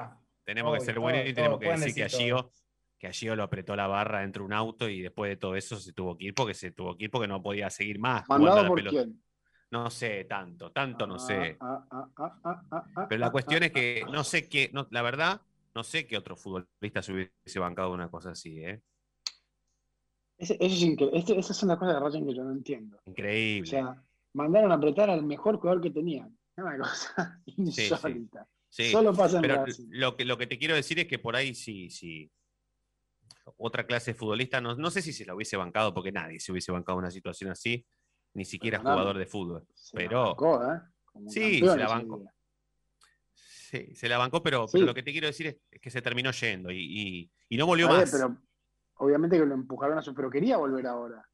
[0.45, 2.37] tenemos que obvio, ser buenos y tenemos todo, que pueden decir que a decir Gio,
[2.37, 2.53] todo.
[2.99, 5.55] Que a Gio lo apretó la barra dentro de un auto y después de todo
[5.55, 8.29] eso se tuvo que ir porque se tuvo que ir porque no podía seguir más
[8.29, 8.97] ¿Mandado la por pelota.
[8.97, 9.23] quién?
[9.71, 11.57] No sé, tanto, tanto no sé.
[11.61, 12.09] Ah, ah,
[12.45, 15.43] ah, Pero la cuestión es que no sé qué, no, la verdad,
[15.75, 18.81] no sé qué otro futbolista se hubiese bancado una cosa así, ¿eh?
[20.39, 21.19] Ese- eso es increíble.
[21.19, 22.97] Este- esas son las cosas de Racing que yo no entiendo.
[22.97, 23.69] O Increíble.
[23.69, 24.03] sea,
[24.35, 26.37] mandaron a apretar al mejor jugador que tenían.
[26.57, 27.55] Es una cosa sí.
[27.57, 28.49] insólita.
[28.71, 29.87] Sí, Solo pasa en pero Racing.
[29.91, 32.31] lo que, lo que te quiero decir es que por ahí sí, sí.
[33.57, 36.53] Otra clase de futbolista, no, no sé si se la hubiese bancado, porque nadie se
[36.53, 37.87] hubiese bancado una situación así,
[38.35, 39.67] ni siquiera jugador de fútbol.
[39.75, 40.81] Se la Pero bancó, ¿eh?
[41.05, 42.25] Como Sí, campeón se la bancó.
[43.35, 44.73] sí, se la bancó, pero, Sí.
[44.79, 47.57] pero lo que te quiero decir es, es que se terminó yendo y, y- y
[47.57, 48.11] no volvió A ver, más.
[48.13, 48.37] pero
[48.97, 50.15] obviamente que lo empujaron a su.
[50.15, 51.27] Pero quería volver ahora.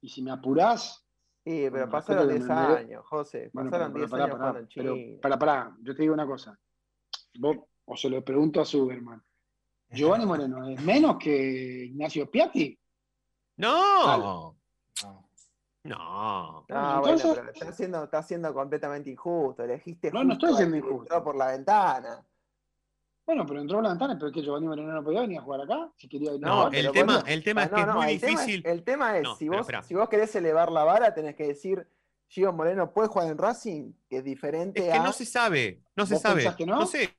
[0.00, 1.04] Y si me apurás.
[1.44, 3.50] Sí, pero Bueno, pasaron respeto 10 que me mere- años, José.
[3.54, 4.92] Bueno, pasaron pero- 10 pero pará, años China.
[5.22, 6.58] pará, pará, yo te digo una cosa.
[7.38, 9.22] Vos, o se lo pregunto a Superman.
[9.90, 12.78] Giovanni Moreno es menos que Ignacio Piatti.
[13.56, 14.56] No, No.
[15.02, 15.24] no.
[15.84, 19.62] No, Entonces- bueno, pero está siendo, está siendo completamente injusto.
[19.62, 21.02] Elegiste No, no estoy siendo que injusto.
[21.04, 22.22] entró por la ventana.
[23.24, 25.42] Bueno, pero entró por la ventana, pero es que Giovanni Moreno no podía venir a
[25.42, 25.90] jugar acá.
[25.96, 26.74] Si quería ir a No, jugar.
[26.74, 28.66] el tema, bueno, el tema es no, que es no, muy el tema es- difícil.
[28.66, 29.82] el tema es, No, si, vos, espera.
[29.82, 31.86] si vos querés elevar la vara, tenés que decir,
[32.28, 35.02] Gio Moreno puede jugar en Racing, que es diferente Es que a...
[35.02, 36.54] no se sabe, no se ¿Vos sabe.
[36.56, 36.84] que no?
[36.86, 37.16] sé,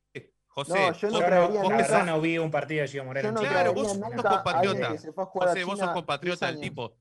[0.66, 0.80] José.
[0.92, 3.32] No, yo no vos- traería no vi un partido de Gio Moreno.
[3.32, 3.40] No.
[3.42, 4.90] Claro, vos- sos compatriota.
[5.16, 6.94] José, vos sos compatriota 10 del tipo.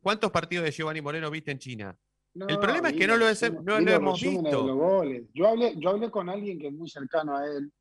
[0.00, 1.96] ¿Cuántos partidos de Giovanni Moreno viste en China?
[2.34, 4.66] No, el problema es que no lo, hemos visto.
[4.66, 5.24] los goles.
[5.34, 7.72] Yo hablé, yo hablé con alguien que es muy cercano a él.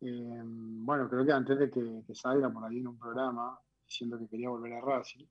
[0.00, 4.18] Eh, bueno, creo que antes de que, que salga por ahí en un programa diciendo
[4.18, 5.24] que quería volver a Racing.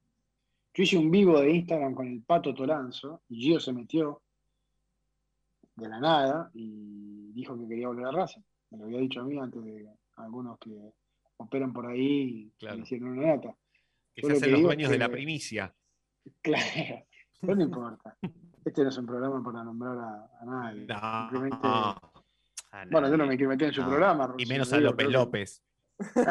[0.73, 4.21] Yo hice un vivo de Instagram con el Pato Toranzo y Gio se metió
[5.75, 8.41] de la nada y dijo que quería volver a Racing.
[8.71, 10.71] Me lo había dicho a mí antes de algunos que
[11.37, 12.77] operan por ahí y Claro.
[12.77, 13.55] me hicieron una nota.
[14.15, 15.73] Que se lo hacen que los dueños es de la que- primicia.
[16.41, 17.05] Claro,
[17.39, 18.15] pero no importa.
[18.65, 20.85] Este no es un programa para nombrar a, a nadie.
[20.85, 21.29] No.
[21.29, 23.87] Simplemente- A bueno, yo no me quiero meter en su No.
[23.89, 24.35] programa.
[24.37, 25.63] Y menos a López que- López.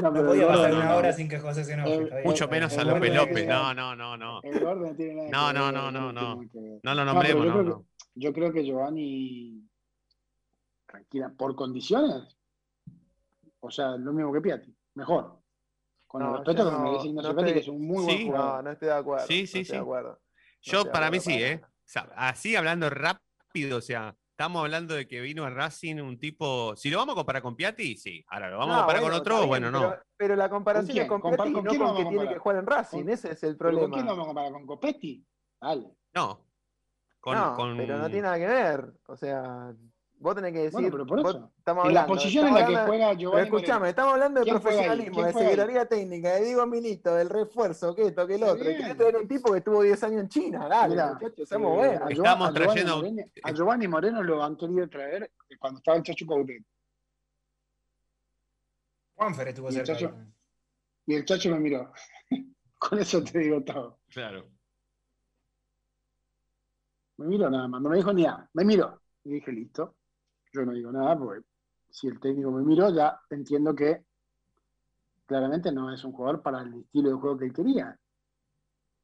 [0.00, 0.96] No, No pero podía pasar una no.
[0.96, 2.22] hora sin que José se enoje.
[2.24, 3.48] Mucho menos a López López.
[3.48, 4.40] No, no, no, no.
[4.44, 6.40] El no tiene nada que No, no, no, no, no.
[6.52, 7.84] que lo nombremos, no, no.
[8.20, 9.62] Yo creo que Giovanni,
[10.86, 12.36] tranquila, por condiciones,
[13.60, 15.40] o sea, lo mismo que Piatti, mejor.
[16.06, 18.02] Con el No, respeto yo que no- merece Ignacio no Piatti, que es un muy
[18.04, 18.24] buen Sí.
[18.26, 18.56] jugador.
[18.56, 19.26] No, no estoy de acuerdo.
[19.26, 19.72] Sí, sí, sí.
[19.72, 20.20] de acuerdo.
[20.62, 21.60] Yo, para mí acuerdo sí, para ¿eh?
[21.64, 26.18] O sea, así hablando rápido, o sea, estamos hablando de que vino a Racing un
[26.18, 26.74] tipo.
[26.76, 28.24] Si lo vamos a comparar con Piatti, sí.
[28.28, 29.36] Ahora, ¿lo vamos a No, comparar bueno, con otro?
[29.36, 29.80] bien, Bueno, no.
[29.90, 32.28] Pero, pero la comparación es con ¿Compar- Piatti y con no con que a tiene
[32.28, 32.98] que jugar en Racing.
[33.02, 33.94] ¿Con- Ese es el ¿Pero con problema.
[33.94, 34.52] quién lo vamos a comparar?
[34.52, 35.24] ¿Con Copetti?
[35.60, 35.90] Dale.
[36.14, 36.47] No.
[37.28, 38.92] Con, no, con- pero no tiene nada que ver.
[39.06, 39.72] O sea,
[40.20, 40.72] vos tenés que decir.
[40.72, 41.52] Bueno, pero por eso.
[41.58, 43.86] estamos En la hablando, posición en la que hablando- juega Pero Giovanni escuchame, Moreno.
[43.90, 45.46] estamos hablando de profesionalismo, ¿Quién de ahí?
[45.48, 48.64] Secretaría Técnica, de Diego Milito, del refuerzo, que esto, que el otro.
[48.64, 50.68] Querés traer un tipo que estuvo 10 años en China.
[50.68, 52.10] Dale, muchachos, eh, buenos.
[52.10, 56.02] Estamos a Giovanni trayendo- Moreno- A Giovanni Moreno lo han querido traer cuando estaba el
[56.02, 56.62] Chacho Coudet.
[59.14, 60.14] Juanfer estuvo cerca.
[61.06, 61.92] Y el Chacho me miró.
[62.78, 63.98] Con eso te digo todo.
[64.10, 64.46] Claro.
[67.18, 68.48] Me miró nada más, no me dijo ni nada.
[68.54, 69.00] Me miró.
[69.24, 69.96] Y dije, listo.
[70.52, 71.44] Yo no digo nada porque
[71.90, 74.04] si el técnico me miró, ya entiendo que
[75.26, 77.98] claramente no es un jugador para el estilo de juego que él quería.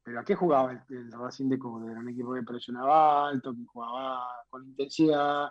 [0.02, 1.90] Pero ¿a qué jugaba el, el Racing de Córdoba?
[1.90, 5.50] Era un equipo que presionaba alto, que jugaba con intensidad.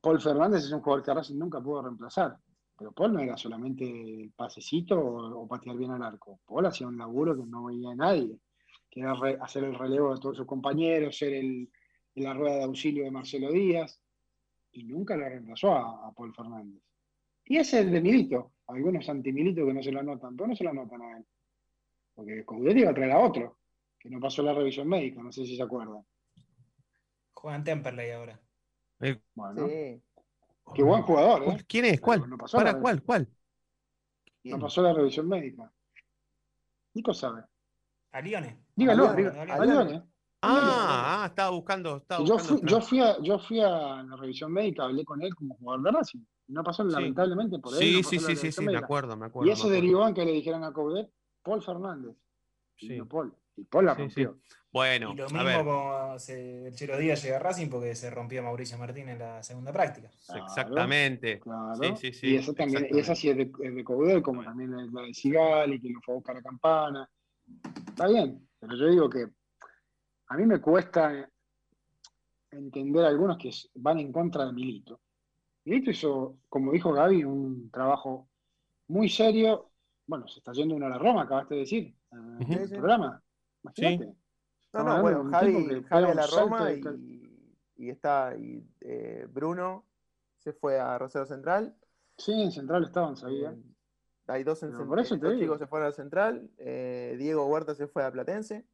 [0.00, 2.38] Paul Fernández es un jugador que Racing nunca pudo reemplazar.
[2.78, 6.40] Pero Paul no era solamente el pasecito o, patear bien al arco.
[6.46, 8.38] Paul hacía un laburo que no veía nadie,
[8.90, 11.70] que era hacer el relevo de todos sus compañeros, ser el,
[12.16, 14.00] la rueda de auxilio de Marcelo Díaz,
[14.72, 16.82] y nunca lo reemplazó a, a Paul Fernández.
[17.44, 20.56] Y ese es el de Milito, algunos anti-Milito que no se lo anotan, pero no
[20.56, 21.26] se lo anotan a él.
[22.14, 23.58] Porque Coudet iba a traer a otro,
[23.98, 26.04] que no pasó la revisión médica, no sé si se acuerdan.
[27.34, 28.40] Juegan Temperley ahora.
[29.00, 30.02] Eh, Bueno, Sí.
[30.74, 31.64] qué buen jugador, ¿eh?
[31.68, 32.00] ¿Quién es?
[32.00, 32.28] ¿Cuál?
[32.28, 33.02] No pasó ¿Para la- cuál?
[33.02, 33.28] ¿Cuál?
[34.44, 35.70] No pasó la revisión médica.
[36.94, 37.42] Nico sabe.
[38.12, 38.58] A Lione.
[38.74, 40.08] Dígalo, Alione, dígalo.
[40.48, 41.96] Ah, ah, estaba buscando.
[41.96, 45.22] Estaba Yo buscando fui, yo, fui a, yo fui a la revisión médica, hablé con
[45.22, 46.20] él como jugador de Racing.
[46.48, 46.90] Y no pasó, Sí.
[46.92, 47.78] lamentablemente, por él.
[47.80, 49.48] Sí, no sí, sí, sí, sí, me acuerdo, me acuerdo.
[49.48, 51.10] Y eso derivó en que le dijeran a Coudet,
[51.42, 52.16] Paul Fernández.
[52.78, 52.96] Y Sí.
[52.98, 53.34] no Paul.
[53.56, 54.38] Y Paul la Sí, rompió.
[54.72, 57.94] Bueno, y lo a mismo ver, como se, el Chelo Díaz llega a Racing porque
[57.94, 60.10] se rompió Mauricio Martín en la segunda práctica.
[60.26, 61.40] Claro, exactamente.
[61.40, 61.74] Claro.
[61.76, 62.26] Sí, sí, sí.
[62.28, 64.50] y esa también, y esa sí es de, es de Coudet, como Bueno.
[64.50, 67.08] también es la de Sigali, que lo fue a buscar a Campana.
[67.88, 69.28] Está bien, pero yo digo que
[70.28, 71.28] a mí me cuesta
[72.50, 75.00] entender a algunos que van en contra de Milito.
[75.64, 78.28] Milito hizo, como dijo Gaby, un trabajo
[78.88, 79.70] muy serio.
[80.06, 82.52] Bueno, se está yendo uno a la Roma, acabaste de decir, en Ujú.
[82.52, 82.74] el Sí, sí.
[82.76, 83.22] programa.
[83.62, 84.06] Imagínate.
[84.06, 84.14] No,
[84.64, 86.72] Estamos no, hablando bueno, Javi, a la Roma
[87.76, 89.84] y, está, y eh, Bruno
[90.38, 91.76] se fue a Rosario Central.
[92.18, 93.52] Sí, en Central estaban, sabía.
[93.52, 93.62] eh,
[94.28, 95.44] hay dos, en Pero Cent- por eso eh, te dos digo.
[95.44, 96.50] chicos se fueron al Central.
[96.58, 98.64] eh, Diego Huerta se fue a Platense.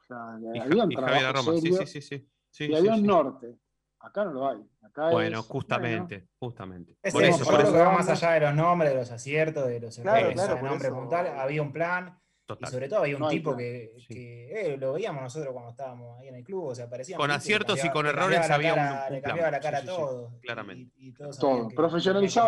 [0.00, 2.28] O sea, Y, había un y Javier trabajo Roma, serio sí, sí, sí.
[2.50, 3.02] Sí, y sí, había un sí.
[3.06, 3.54] norte.
[4.00, 4.58] Acá no lo hay.
[4.82, 6.96] Acá Bueno, es, justamente, justamente.
[7.02, 7.72] Es Por eso, por eso.
[7.72, 10.54] que va más allá de los nombres, de los aciertos, de los Claro, errores, claro,
[10.54, 11.26] de por nombre puntual.
[11.26, 12.70] Había un plan y Total.
[12.70, 13.58] sobre todo había un No tipo plan.
[13.58, 14.06] que, Sí.
[14.14, 17.28] que, eh, lo veíamos nosotros cuando estábamos ahí en el club, o sea, parecía Con
[17.30, 19.30] un aciertos y cambiaba- con le errores había un- cara- un Le plan.
[19.30, 20.32] cambiaba la cara a sí, todos.
[20.40, 20.92] claramente.
[20.96, 21.68] Y, y todos Todo, tenía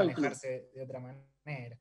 [0.03, 0.25] el club.
[0.73, 1.79] de otra manera.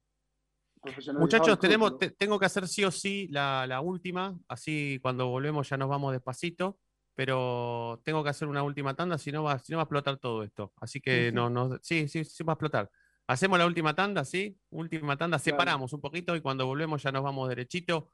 [1.18, 5.68] Muchachos, tenemos, te- tengo que hacer sí o sí la, la última, así cuando volvemos
[5.70, 6.78] ya nos vamos despacito,
[7.16, 10.18] pero tengo que hacer una última tanda, si no va, si no va a explotar
[10.18, 10.72] todo esto.
[10.80, 11.36] Así que Ujú.
[11.36, 12.90] no, no, sí, sí, sí va a explotar.
[13.28, 14.58] Hacemos la última tanda, ¿sí?
[14.70, 18.10] Última tanda, separamos un poquito y cuando volvemos ya nos vamos derechito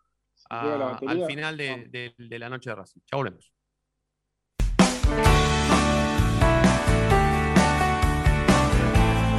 [0.49, 1.91] a- al final de, vamos.
[1.91, 3.01] de- de la noche de Racing.
[3.11, 3.53] Ya volvemos.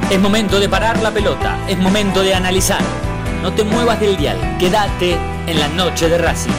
[0.09, 2.81] Es momento de parar la pelota, es momento de analizar.
[3.47, 5.13] No te muevas del dial, quédate
[5.47, 6.51] en la noche de Racing.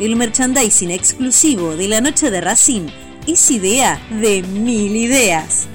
[0.00, 2.88] El merchandising exclusivo de la noche de Racing
[3.26, 5.66] es idea de mil ideas.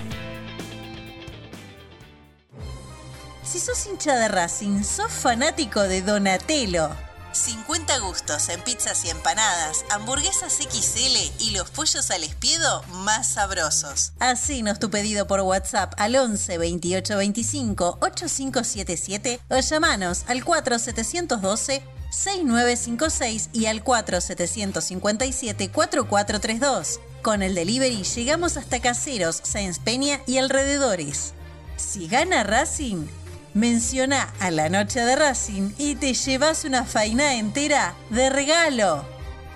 [3.43, 6.89] Si sos hincha de Racing, sos fanático de Donatello.
[7.31, 14.13] 50 gustos en pizzas y empanadas, hamburguesas XL y los pollos al espiedo más sabrosos.
[14.19, 21.83] Hacenos tu pedido por WhatsApp al 11 28 25 8577 o llamanos al 4712
[22.17, 26.99] 6956 y al 4757 4432.
[27.21, 31.33] Con el delivery llegamos hasta Caseros, Sáenz Peña y alrededores.
[31.75, 33.05] Si gana Racing,
[33.53, 39.05] menciona a la noche de Racing y te llevas una faina entera de regalo.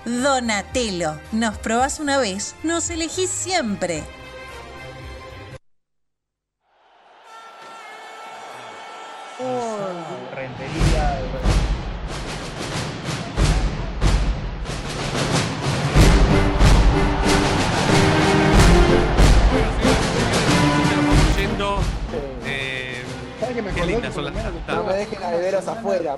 [0.04, 4.04] Donatello, nos probás una vez, nos elegís siempre.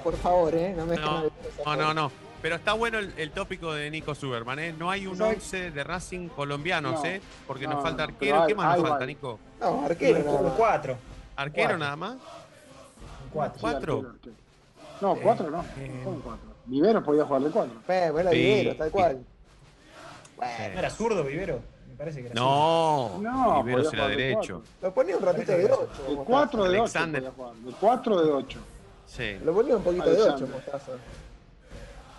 [0.04, 0.72] Por favor, ¿eh?
[0.76, 1.24] No me No,
[1.66, 2.12] no, no, no.
[2.42, 4.74] Pero está bueno el, el tópico de Nico Superman, ¿eh?
[4.78, 5.36] No hay un ¿Sabes?
[5.36, 7.04] 11 de Racing colombianos, No.
[7.06, 7.20] ¿eh?
[7.46, 8.36] Porque No, nos falta no, arquero.
[8.46, 9.06] ¿Qué hay- más nos hay falta.
[9.06, 9.38] Nico?
[9.60, 10.96] No, arquero Un cuatro.
[11.36, 11.78] ¿Arquero Cuatro.
[11.78, 12.12] nada más?
[12.12, 13.58] Un cuatro.
[13.60, 14.00] ¿Cuatro?
[14.02, 14.34] Sí, arquero, arquero.
[15.00, 15.64] No, cuatro no.
[15.78, 16.46] eh, ¿Cómo cuatro?
[16.66, 17.74] Vivero podía jugar de cuatro.
[17.88, 18.36] Eh, bueno, Sí.
[18.36, 19.24] Vivero, tal cual.
[20.38, 21.60] ¿No era zurdo, Vivero?
[21.88, 24.62] Me parece que era No, No, Rivero podía será derecho.
[24.82, 25.88] Lo ponía un ratito de 8.
[26.10, 27.22] De cuatro de ocho Alexander.
[27.22, 27.54] podía jugar.
[27.54, 28.58] De cuatro de ocho.
[29.06, 29.36] Sí.
[29.44, 30.54] Lo ponía un poquito de 8, Alexander.
[30.56, 30.92] Mostaza.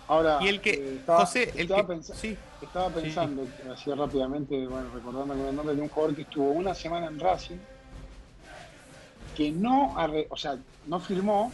[0.08, 2.36] Ahora, Y el que- eh, estaba, José, el estaba que- pensa- sí.
[2.62, 6.74] estaba pensando, así rápidamente, bueno, recordando con el nombre de un jugador que estuvo una
[6.74, 7.56] semana en Racing,
[9.36, 10.56] que no, arre- o sea,
[10.86, 11.52] no firmó,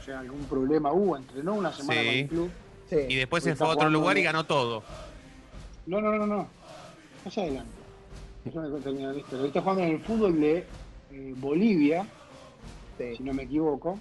[0.00, 2.06] o sea, algún problema hubo, entrenó una semana Sí.
[2.06, 2.50] con el club.
[2.88, 2.96] Sí.
[3.08, 4.82] Y después se fue a otro lugar y ganó todo.
[5.86, 6.48] No, no, no, no.
[7.24, 7.70] Más adelante.
[8.46, 9.36] Eso me termina listo.
[9.36, 10.66] Ahorita está jugando en el fútbol de
[11.12, 12.06] eh, Bolivia,
[12.96, 13.16] Sí.
[13.16, 13.98] si no me equivoco.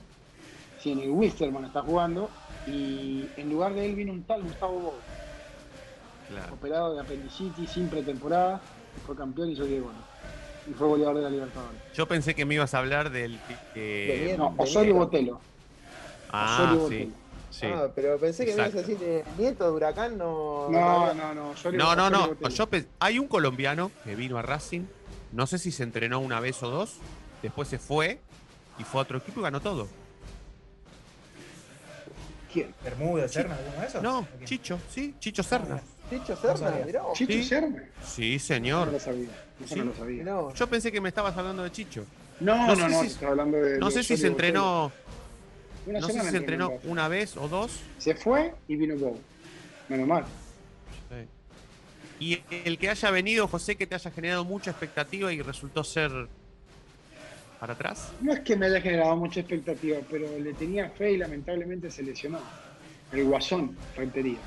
[0.82, 2.30] Sí, en el Wisterman está jugando.
[2.68, 4.94] Y en lugar de él vino un tal Gustavo Bou,
[6.30, 6.54] Claro.
[6.54, 8.62] operado de apendicitis sin pretemporada.
[8.98, 10.00] y Fue campeón y hizo 10 goles.
[10.70, 11.80] Y fue goleador de la Libertadores.
[11.96, 13.40] Yo pensé que me ibas a hablar del
[13.74, 13.80] que.
[13.80, 14.36] De.
[14.38, 14.96] No, de Osorio.
[14.96, 15.40] Botelo.
[16.32, 17.06] Ah, Osorio sí.
[17.06, 17.12] Botelo.
[17.50, 17.66] sí.
[17.66, 18.90] Ah, pero pensé que me ibas a Exacto.
[18.92, 20.70] decir eh, nieto de Huracán, no.
[20.70, 21.54] No, no, no.
[21.72, 22.28] No, no, no.
[22.30, 22.50] Botelo.
[22.50, 24.82] Yo pe- hay un colombiano que vino a Racing.
[25.32, 26.98] No sé si se entrenó una vez o dos.
[27.42, 28.20] Después se fue
[28.78, 29.88] y fue a otro equipo y ganó todo.
[32.52, 32.74] ¿Quién?
[32.84, 34.02] Bermuda, Serna, alguno de esos.
[34.04, 34.28] No.
[34.46, 35.80] Chicho, sí, Chicho Serna.
[36.10, 37.18] Chicho Serna, mirá vos.
[37.18, 37.70] ¿Chicho Sí.
[38.04, 38.92] Sí, No señor.
[38.92, 39.30] lo sabía.
[39.64, 39.80] Eso Sí.
[39.80, 40.24] no lo sabía.
[40.56, 42.06] Yo pensé que me estabas hablando de Chicho.
[42.40, 43.02] No, No no, sé no.
[43.02, 43.78] si- estaba hablando de.
[43.78, 44.92] No sé si se entrenó.
[45.86, 47.80] No sé si se entrenó una vez o dos.
[48.00, 49.18] Se fue y vino Bou.
[49.88, 50.26] Menos mal.
[52.20, 56.12] Y el que haya venido, José, que te haya generado mucha expectativa y resultó ser
[57.60, 58.14] para atrás.
[58.22, 62.04] No es que me haya generado mucha expectativa, pero le tenía fe y lamentablemente se
[62.04, 62.40] lesionó.
[63.12, 64.40] El Guasón, Rentería.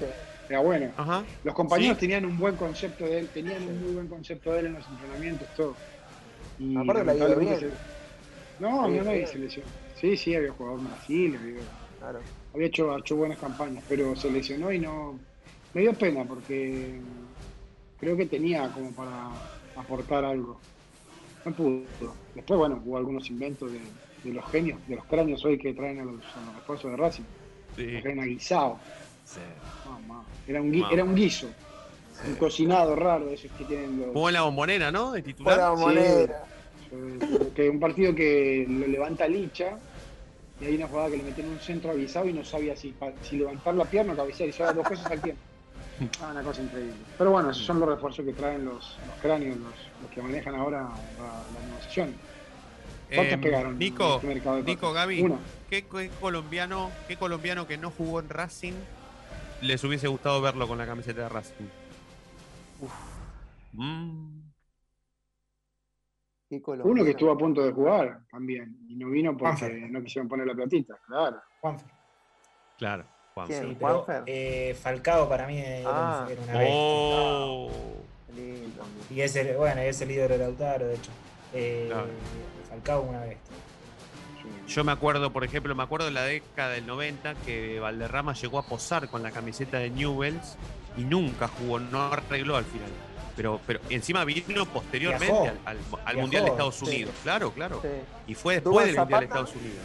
[0.48, 0.92] Era bueno.
[0.96, 1.24] Ajá.
[1.44, 2.00] Los compañeros Sí.
[2.06, 4.88] tenían un buen concepto de él, tenían un muy buen concepto de él en los
[4.88, 5.76] entrenamientos, todo.
[6.58, 7.76] Y Aparte la lamentablemente bien.
[7.76, 7.92] se-
[8.62, 9.68] No, no, no, y se lesionó.
[9.96, 11.62] Sí, sí, había jugado en Brasil, había,
[11.98, 12.20] Claro.
[12.54, 15.18] había hecho, hecho buenas campañas, pero se lesionó y no.
[15.74, 17.00] Me dio pena porque
[17.98, 19.28] creo que tenía como para
[19.74, 20.60] aportar algo.
[21.44, 21.82] No pudo.
[22.34, 23.80] Después, bueno, hubo algunos inventos de,
[24.24, 26.96] de los genios, de los cráneos hoy que traen a los, a los refuerzos de
[26.96, 27.22] Racing.
[27.76, 27.98] Sí.
[28.02, 28.78] Traen a guisado.
[29.24, 29.40] Sí.
[29.88, 30.24] Mamá.
[30.46, 31.48] Era, un gui- era un guiso.
[32.28, 34.14] Un cocinado raro, de esos que tienen los.
[34.28, 35.12] En la bombonera, ¿no?
[35.12, 35.54] De titular.
[35.54, 36.44] Fuera moneda.
[36.92, 39.78] Eh, que un partido que lo levanta Licha
[40.60, 43.12] y hay una jugada que le meten un centro avisado y no sabía si, pa-
[43.22, 45.40] si levantar la pierna o cabecear y lleva dos cosas al tiempo.
[46.20, 46.94] Ah, una cosa increíble.
[47.18, 50.54] Pero bueno, esos son los refuerzos que traen los, los cráneos, los, los que manejan
[50.54, 50.88] ahora
[51.18, 52.14] la, la negociación.
[53.14, 53.78] ¿Cuántos Em, pegaron?
[53.78, 54.92] Nico, este Nico?
[54.92, 55.34] Gaby.
[55.68, 58.72] ¿qué, qué colombiano, ¿qué colombiano que no jugó en Racing
[59.60, 61.66] les hubiese gustado verlo con la camiseta de Racing?
[63.72, 64.40] Mm,
[66.48, 68.76] Qué Uno que estuvo a punto de jugar también.
[68.88, 69.90] Y no vino porque Juanfer.
[69.90, 70.98] no quisieron poner la platita.
[71.06, 71.40] Claro.
[71.60, 71.88] Juanfer.
[72.76, 73.46] claro, Juan.
[73.46, 73.68] ¿Quién?
[73.68, 74.22] Sí, pero, Juanfer.
[74.26, 76.26] eh, Falcao para mí era, Ah.
[76.30, 76.74] era una bestia.
[76.76, 77.70] Oh,
[78.34, 78.82] Lindo.
[79.10, 81.10] Y es el, bueno, es el líder de Lautaro, de hecho.
[81.52, 82.06] Eh, Claro.
[82.70, 83.56] Falcao una bestia.
[84.68, 88.58] Yo me acuerdo, por ejemplo, me acuerdo de la década del 90 que Valderrama llegó
[88.58, 90.56] a posar con la camiseta de Newells
[90.96, 92.88] y nunca jugó, no arregló al final.
[93.36, 95.44] Pero, pero encima vino posteriormente Viajó.
[95.44, 96.84] al, al- al Viajó, Mundial de Estados sí.
[96.86, 97.14] Unidos.
[97.22, 97.80] Claro, claro.
[97.82, 97.88] Sí.
[98.28, 99.26] Y fue después del Mundial de.
[99.26, 99.78] Estados Unidos.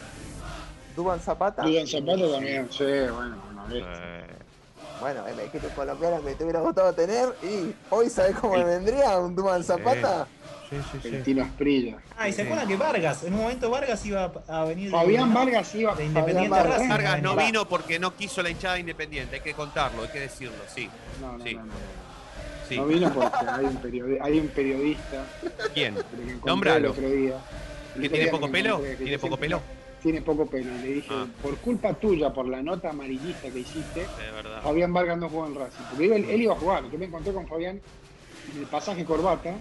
[0.98, 1.62] Duban Zapata.
[1.62, 2.68] Dudan Zapata también.
[2.72, 3.84] Sí, bueno, una vez.
[5.00, 7.28] Bueno, el equipo colombiano que te hubiera gustado tener.
[7.44, 10.26] Y hoy, ¿sabes cómo me vendría un Duban Zapata?
[10.68, 11.08] sí, sí, sí.
[11.14, 11.98] El Tino Asprilla.
[12.18, 14.90] Ah, y se acuerdan que Vargas, en un momento Vargas iba a venir.
[14.90, 15.94] Fabián de- Vargas iba.
[15.94, 16.08] de Fabián
[16.44, 20.18] Independiente Vargas- no vino porque no quiso la hinchada independiente, hay que contarlo, hay que
[20.20, 20.90] decirlo, sí.
[21.20, 21.54] No, no, Sí.
[21.54, 21.72] no, no.
[22.68, 22.76] sí.
[22.76, 25.24] No vino porque hay un, periodi- hay un periodista
[25.72, 25.94] ¿Quién?
[25.94, 27.34] que el otro día.
[28.00, 28.78] ¿Que tiene poco pelo?
[28.98, 29.62] ¿Tiene poco pelo?
[30.02, 30.70] Tiene poco pelo.
[30.76, 31.26] Y le dije, Ah.
[31.42, 34.06] por culpa tuya, por la nota amarillista que hiciste.
[34.62, 35.84] Fabián Vargas no jugó en Racing.
[35.90, 36.88] Porque él, él iba a jugar.
[36.90, 37.80] Yo me encontré con Fabián
[38.52, 39.54] en el pasaje Corbata.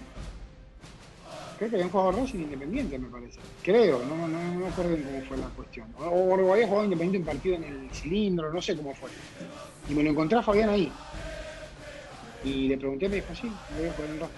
[1.58, 3.40] Creo que habían jugado Racing Independiente, me parece.
[3.64, 5.88] Creo, no, no, no me acuerdo cómo fue la cuestión.
[6.00, 9.10] O, o había jugado Independiente un partido en el cilindro, no sé cómo fue.
[9.90, 10.92] Y me lo encontré a Fabián ahí.
[12.44, 14.34] Y le pregunté, me dijo, sí, voy a jugar en Racing.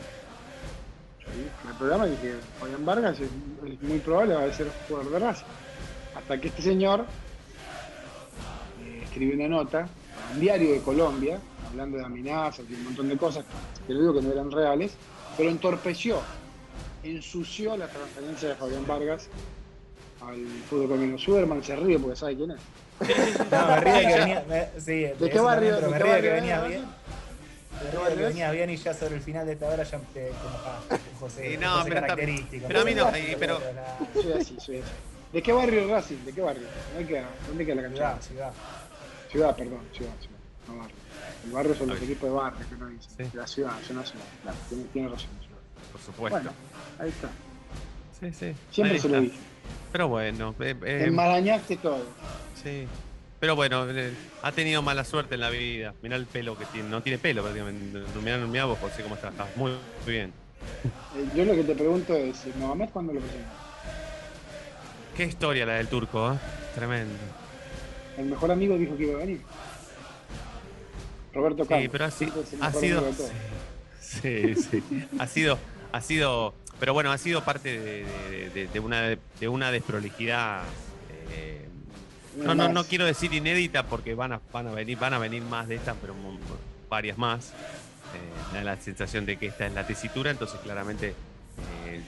[1.20, 3.30] Yo dije, en el programa dije, Fabián Vargas es,
[3.70, 5.46] es muy probable va a ser jugador de Racing.
[6.30, 7.08] Hasta que este señor
[8.84, 13.10] eh, escribió una nota a un diario de Colombia, hablando de amenazas y un montón
[13.10, 13.44] de cosas
[13.88, 14.92] que le digo que no eran reales,
[15.36, 16.22] pero entorpeció,
[17.02, 19.28] ensució la transferencia de Fabián Vargas
[20.22, 21.18] al fútbol colombiano.
[21.18, 22.60] Suderman se ríe porque sabe quién es.
[23.52, 24.46] No, me ríe que venía.
[24.48, 25.72] me- sí, de qué barrio?
[25.82, 26.82] momento, ¿De me ríe que venía bien.
[26.84, 29.82] Me ¿De qué ríe que venía bien y ya sobre el final de esta hora
[29.82, 30.80] ya te como ah,
[31.20, 31.54] José.
[31.54, 32.16] Y no, José pero está-
[32.68, 33.60] pero a mí no, y- pero-
[34.14, 34.92] Soy así, soy así.
[35.34, 36.18] ¿De qué barrio Racing?
[36.26, 36.64] ¿De qué barrio?
[36.94, 37.98] ¿Dónde queda, ¿Dónde queda la cancha?
[37.98, 38.54] Ciudad, ciudad.
[39.32, 40.96] Ciudad, perdón, ciudad, ciudad, no barrio.
[41.46, 43.12] El barrio son los equipos de barrio que no dicen.
[43.32, 43.38] Sí.
[43.38, 44.26] La ciudad, es una ciudad.
[44.42, 45.30] Claro, tiene, tiene razón.
[45.40, 45.60] ciudad.
[45.92, 46.38] Por supuesto.
[46.40, 46.52] Bueno,
[47.00, 47.30] ahí está.
[48.20, 48.56] sí, sí.
[48.72, 49.38] Siempre ahí se lo dije.
[49.92, 52.04] Pero bueno, eh, eh, Enmarañaste todo.
[52.62, 52.88] sí.
[53.40, 54.12] Pero bueno, eh,
[54.44, 55.94] ha tenido mala suerte en la vida.
[56.02, 56.90] Mirá el pelo que tiene.
[56.90, 58.00] No tiene pelo prácticamente.
[58.22, 59.32] Mirá, mirá vos, José, cómo estás.
[59.32, 59.72] Estás muy,
[60.04, 60.34] muy bien.
[61.16, 63.50] Eh, Yo lo que te pregunto es, ¿Mohamed cuándo lo presenta?
[65.20, 66.38] Qué historia la del turco, ¿eh?
[66.74, 67.14] Tremendo.
[68.18, 69.42] El mejor amigo dijo que iba a venir.
[71.34, 71.84] Roberto Carlos.
[71.84, 72.32] Sí, pero ha, si-
[72.62, 73.04] ha sido.
[74.00, 74.82] Sí, sí.
[75.20, 75.60] Ha sido.
[75.92, 76.54] Ha sido.
[76.80, 79.02] Pero bueno, ha sido parte de, de- de- de una,
[79.42, 80.62] de una desprolijidad.
[81.34, 81.68] eh,
[82.38, 85.42] no, no, no quiero decir inédita porque van a, van a venir, van a venir
[85.42, 86.16] más de estas, pero
[86.88, 87.50] varias más.
[87.50, 92.02] Eh, da la sensación de que esta es la tesitura, entonces claramente eh,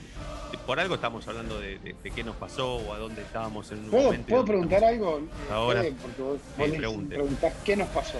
[0.58, 3.78] por algo estamos hablando de, de- de qué nos pasó o a dónde estábamos en
[3.84, 4.28] un ¿Puedo, momento.
[4.28, 5.18] ¿puedo preguntar algo?
[5.18, 5.80] Eh, Ahora.
[5.82, 5.94] Fede?
[6.02, 8.18] Porque vos, Sí, vos preguntás qué nos pasó.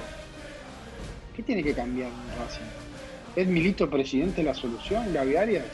[1.37, 2.65] ¿Qué tiene que cambiar en Racing?
[3.37, 5.65] ¿Es Milito presidente la solución, Gaby Arias?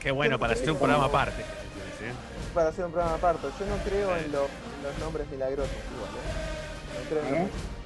[0.00, 1.42] Qué bueno para hacer un programa aparte.
[1.42, 2.12] ¿eh?
[2.54, 3.48] Para hacer un programa aparte.
[3.58, 6.94] Yo no creo en, lo- en los nombres milagrosos igual, ¿eh?
[6.94, 7.46] No creo en ¿Eh?
[7.48, 7.77] eso.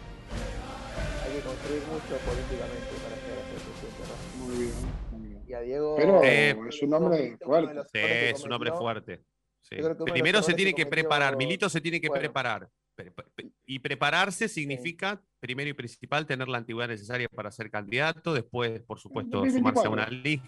[1.44, 4.39] Construir mucho políticamente para llegar a ser.
[4.39, 4.73] Muy bien,
[5.10, 5.43] muy bien.
[5.48, 5.97] Y a Diego.
[5.97, 7.82] Pero Eh, es un hombre fuerte.
[7.93, 9.24] Sí, es un hombre fuerte.
[9.60, 9.77] Sí.
[10.05, 12.20] Primero se tiene que preparar, Milito se tiene que bueno.
[12.20, 12.69] preparar.
[12.94, 18.35] Pre- pre- Y prepararse significa, primero y principal, tener la antigüedad necesaria para ser candidato,
[18.35, 19.82] después, por supuesto, 2024.
[19.82, 20.43] sumarse a una,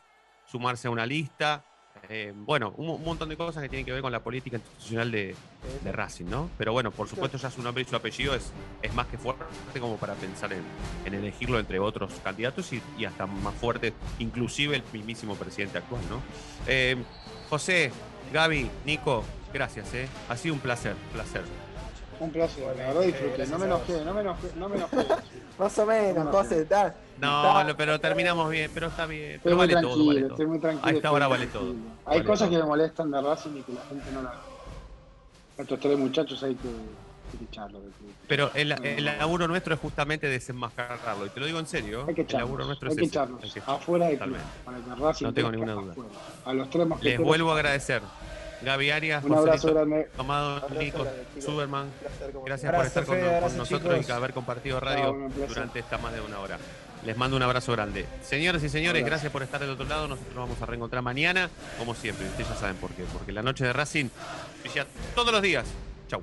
[0.46, 1.64] sumarse a una lista.
[2.08, 5.10] Eh, bueno, un, un montón de cosas que tienen que ver con la política institucional
[5.10, 5.34] de,
[5.82, 6.50] de Racing, ¿no?
[6.58, 8.52] Pero bueno, por supuesto, ya su nombre y su apellido es,
[8.82, 9.44] es más que fuerte
[9.80, 10.62] como para pensar en,
[11.04, 16.02] en elegirlo entre otros candidatos y, y hasta más fuerte, inclusive el mismísimo presidente actual,
[16.10, 16.20] ¿no?
[16.66, 16.96] Eh,
[17.48, 17.90] José,
[18.32, 20.08] Gaby, Nico, gracias, ¿eh?
[20.28, 21.42] Ha sido un placer, placer.
[22.20, 23.46] Un placer, la verdad disfruté.
[23.46, 24.96] No me enojé, no me enojé, no me enojé.
[25.58, 26.94] Más o menos, No, José, está.
[27.20, 29.32] No, pero terminamos bien, pero está bien.
[29.36, 30.30] Estoy Pero muy vale todo, tranquilo, vale todo.
[30.32, 30.86] estoy muy tranquilo.
[30.88, 31.70] A esta hora vale todo.
[31.70, 34.36] Hay Vale cosas que me molestan de Racing y que la gente no la ve.
[35.58, 36.68] Estos tres muchachos hay que,
[37.38, 37.82] que echarlos.
[37.84, 41.26] hay que- Pero el, el laburo nuestro es justamente desenmascararlo.
[41.26, 42.04] Y te lo digo en serio.
[42.08, 43.10] Hay que el laburo echarlos, nuestro hay es que ese.
[43.12, 43.42] echarlos.
[43.44, 44.48] Hay que- Afuera de club, Totalmente.
[44.64, 45.92] para que Racing No tengo ninguna duda.
[45.92, 46.10] afuera.
[46.46, 48.02] A los tres Les vuelvo a agradecer.
[48.64, 50.08] Gaby Arias, Un abrazo grande.
[50.16, 51.06] Tomado, Nico.
[51.40, 51.90] Superman.
[52.44, 53.18] Gracias por estar con,
[53.56, 56.58] nosotros y haber compartido radio durante esta más de una hora.
[57.04, 58.06] Les mando un abrazo grande.
[58.22, 60.08] Señoras y señores, gracias por estar del otro lado.
[60.08, 62.26] Nosotros nos vamos a reencontrar mañana, como siempre.
[62.26, 63.04] Ustedes ya saben por qué.
[63.12, 64.08] Porque la noche de Racing
[64.62, 65.66] brilla todos los días.
[66.08, 66.22] Chau.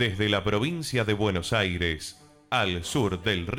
[0.00, 2.18] Desde la provincia de Buenos Aires
[2.48, 3.50] al sur del río